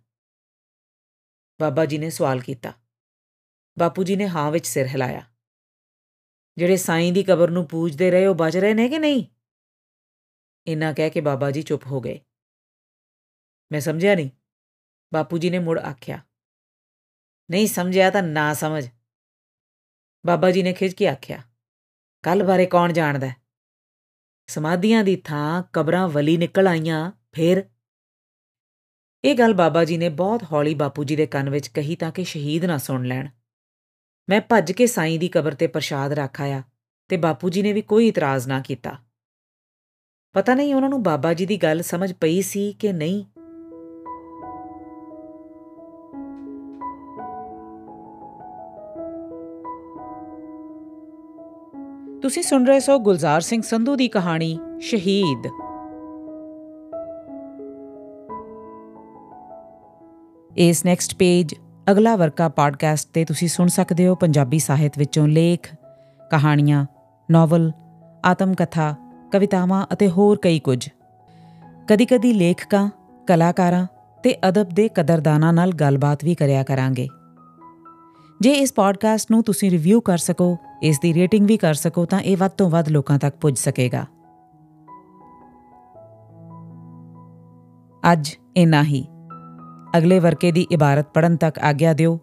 ਬਾਬਾ 1.61 1.87
ਜੀ 1.87 1.99
ਨੇ 1.99 2.11
ਸਵਾਲ 2.11 2.41
ਕੀਤਾ। 2.41 2.73
ਬਾਪੂ 3.79 4.05
ਜੀ 4.05 4.17
ਨੇ 4.17 4.29
ਹਾਂ 4.29 4.51
ਵਿੱਚ 4.51 4.67
ਸਿਰ 4.67 4.87
ਹਿਲਾਇਆ। 4.87 5.27
ਜਿਹੜੇ 6.59 6.77
ਸਾਈਂ 6.77 7.13
ਦੀ 7.13 7.23
ਕਬਰ 7.23 7.51
ਨੂੰ 7.51 7.69
ਪੂਜਦੇ 7.69 8.11
ਰਹੇ, 8.11 8.27
ਉਹ 8.27 8.35
ਬਚ 8.35 8.57
ਰਹੇ 8.57 8.75
ਨੇ 8.75 8.89
ਕਿ 8.89 8.99
ਨਹੀਂ? 8.99 9.27
ਇਨਾ 10.67 10.93
ਕਹਿ 10.93 11.11
ਕੇ 11.11 11.21
ਬਾਬਾ 11.21 11.51
ਜੀ 11.51 11.63
ਚੁੱਪ 11.63 11.87
ਹੋ 11.87 12.01
ਗਏ। 12.01 12.21
ਮੈਂ 13.73 13.81
ਸਮਝਿਆ 13.81 14.15
ਨਹੀਂ। 14.15 14.31
ਬਾਪੂ 15.15 15.39
ਜੀ 15.39 15.51
ਨੇ 15.51 15.59
ਮੁੜ 15.59 15.79
ਆਖਿਆ। 15.79 16.27
ਨਹੀਂ, 17.51 17.67
ਸਮਝਿਆ 17.67 18.11
ਤਾਂ 18.11 18.23
ਨਾ 18.23 18.55
ਸਮਝ। 18.55 18.89
ਬਾਬਾ 20.27 20.51
ਜੀ 20.51 20.63
ਨੇ 20.63 20.73
ਖਿੱਚ 20.73 20.95
ਕੇ 20.95 21.09
ਆਖਿਆ। 21.09 21.43
ਕੱਲ 22.23 22.43
ਬਾਰੇ 22.43 22.67
ਕੌਣ 22.67 22.93
ਜਾਣਦਾ? 22.93 23.31
ਸਮਾਧੀਆਂ 24.47 25.05
ਦੀ 25.05 25.17
ਥਾਂ 25.17 25.63
ਕਬਰਾਂ 25.73 26.09
ਵਲੀ 26.09 26.37
ਨਿਕਲ 26.37 26.67
ਆਈਆਂ, 26.67 27.13
ਫੇਰ 27.33 27.72
ਇਹ 29.25 29.35
ਗੱਲ 29.35 29.55
ਬਾਬਾ 29.55 29.85
ਜੀ 29.85 29.97
ਨੇ 29.97 30.09
ਬਹੁਤ 30.09 30.43
ਹੌਲੀ 30.53 30.75
ਬਾਪੂ 30.75 31.05
ਜੀ 31.05 31.17
ਦੇ 31.17 31.27
ਕੰਨ 31.27 31.51
ਵਿੱਚ 31.51 31.69
ਕਹੀ 31.69 31.97
ਤਾਂ 31.97 32.13
ਕਿ 32.13 32.25
ਸ਼ਹੀਦ 32.25 32.65
ਨਾ 32.65 32.79
ਸੁਣ 32.79 33.05
ਲੈਣ। 33.05 33.29
ਮੈਂ 34.29 34.41
ਭੱਜ 34.41 34.73
ਕੇ 34.73 34.87
ਸਾਈਂ 34.87 35.19
ਦੀ 35.19 35.29
ਕਬਰ 35.29 35.55
ਤੇ 35.55 35.67
ਪ੍ਰਸ਼ਾਦ 35.67 36.13
ਰੱਖ 36.13 36.41
ਆਇਆ 36.41 36.63
ਤੇ 37.09 37.17
ਬਾਪੂ 37.17 37.51
ਜੀ 37.51 37.63
ਨੇ 37.63 37.73
ਵੀ 37.73 37.83
ਕੋਈ 37.83 38.09
ਇਤਰਾਜ਼ 38.09 38.49
ਨਾ 38.49 38.61
ਕੀਤਾ। 38.61 38.97
ਪਤਾ 40.33 40.55
ਨਹੀਂ 40.55 40.75
ਉਹਨਾਂ 40.75 40.89
ਨੂੰ 40.89 41.03
ਬਾਬਾ 41.03 41.35
ਜੀ 41.35 41.47
ਦੀ 41.47 41.57
ਗੱਲ 41.57 41.83
ਸਮਝ 41.83 42.13
ਪਈ 42.13 42.43
ਸੀ 42.43 42.73
ਕਿ 42.73 42.93
ਨਹੀਂ। 42.93 43.25
ਤੁਸੀਂ 52.21 52.43
ਸੁਣ 52.43 52.67
ਰਹੇ 52.67 52.81
ਸੋ 52.81 52.99
ਗੁਲਜ਼ਾਰ 52.99 53.41
ਸਿੰਘ 53.41 53.63
ਸੰਧੂ 53.63 53.97
ਦੀ 53.97 54.09
ਕਹਾਣੀ 54.09 54.59
ਸ਼ਹੀਦ। 54.81 55.62
ਇਸ 60.57 60.85
ਨੈਕਸਟ 60.85 61.15
ਪੇਜ 61.15 61.55
ਅਗਲਾ 61.91 62.17
ਵਰਕਾ 62.17 62.49
ਪੋਡਕਾਸਟ 62.49 63.09
ਤੇ 63.13 63.25
ਤੁਸੀਂ 63.25 63.49
ਸੁਣ 63.49 63.67
ਸਕਦੇ 63.67 64.07
ਹੋ 64.07 64.15
ਪੰਜਾਬੀ 64.15 64.59
ਸਾਹਿਤ 64.59 64.99
ਵਿੱਚੋਂ 64.99 65.29
ਲੇਖ, 65.29 65.75
ਕਹਾਣੀਆਂ 66.31 66.87
ਨੋਵਲ 67.31 67.73
ਆਤਮ 68.25 68.55
ਕਥਾ 68.55 68.95
ਕਵਿਤਾਵਾਂ 69.33 69.87
ਅਤੇ 69.93 70.09
ਹੋਰ 70.09 70.39
ਕਈ 70.43 70.59
ਕੁਝ। 70.59 70.89
ਕਦੀ-ਕਦੀ 71.89 72.33
ਲੇਖਕਾਂ, 72.33 72.91
ਕਲਾਕਾਰਾਂ 73.27 73.87
ਤੇ 74.23 74.49
ਅਦਬ 74.49 74.69
ਦੇ 74.69 74.89
ਕਦਰਦਾਨਾਂ 74.89 75.53
ਨਾਲ 75.53 75.73
ਗੱਲਬਾਤ 75.73 76.25
ਵੀ 76.25 76.35
ਕਰਿਆ 76.35 76.63
ਕਰਾਂਗੇ। 76.63 77.09
ਜੇ 78.41 78.53
ਇਸ 78.53 78.73
ਪੋਡਕਾਸਟ 78.73 79.31
ਨੂੰ 79.31 79.43
ਤੁਸੀਂ 79.43 79.71
ਰਿਵਿਊ 79.71 80.01
ਕਰ 80.01 80.19
ਸਕੋ, 80.19 80.57
ਇਸ 80.83 81.01
ਦੀ 81.01 81.15
ਰੇਟਿੰਗ 81.15 81.47
ਵੀ 81.47 81.57
ਕਰ 81.57 81.75
ਸਕੋ, 81.75 82.05
ਤਾਂ 82.05 82.21
ਇਹ 82.21 82.37
ਵੱਧ 82.37 82.51
ਤੋਂ 82.51 82.71
ਵੱਧ 82.71 82.89
ਲੋਕਾਂ 82.89 83.19
ਤੱਕ 83.19 83.37
ਪੁੱਜ 83.37 83.57
ਸਕੇਗਾ। 83.59 84.05
ਅੱਜ 88.13 88.31
ਇਨਾ 88.57 88.83
ਹੀ। 88.85 89.12
ਅਗਲੇ 89.99 90.19
ਵਰਕੇ 90.19 90.53
ਦੀ 90.53 90.67
ਇਬਾਰਤ 90.71 91.07
ਪੜਨ 91.15 91.37
ਤੱਕ 91.37 91.59
ਆਗਿਆ 91.59 91.93
ਦਿਓ। 91.93 92.21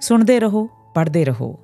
ਸੁਣਦੇ 0.00 0.40
ਰਹੋ 0.40 0.68
ਪੜ੍ਹਦੇ 0.94 1.24
ਰਹੋ। 1.24 1.58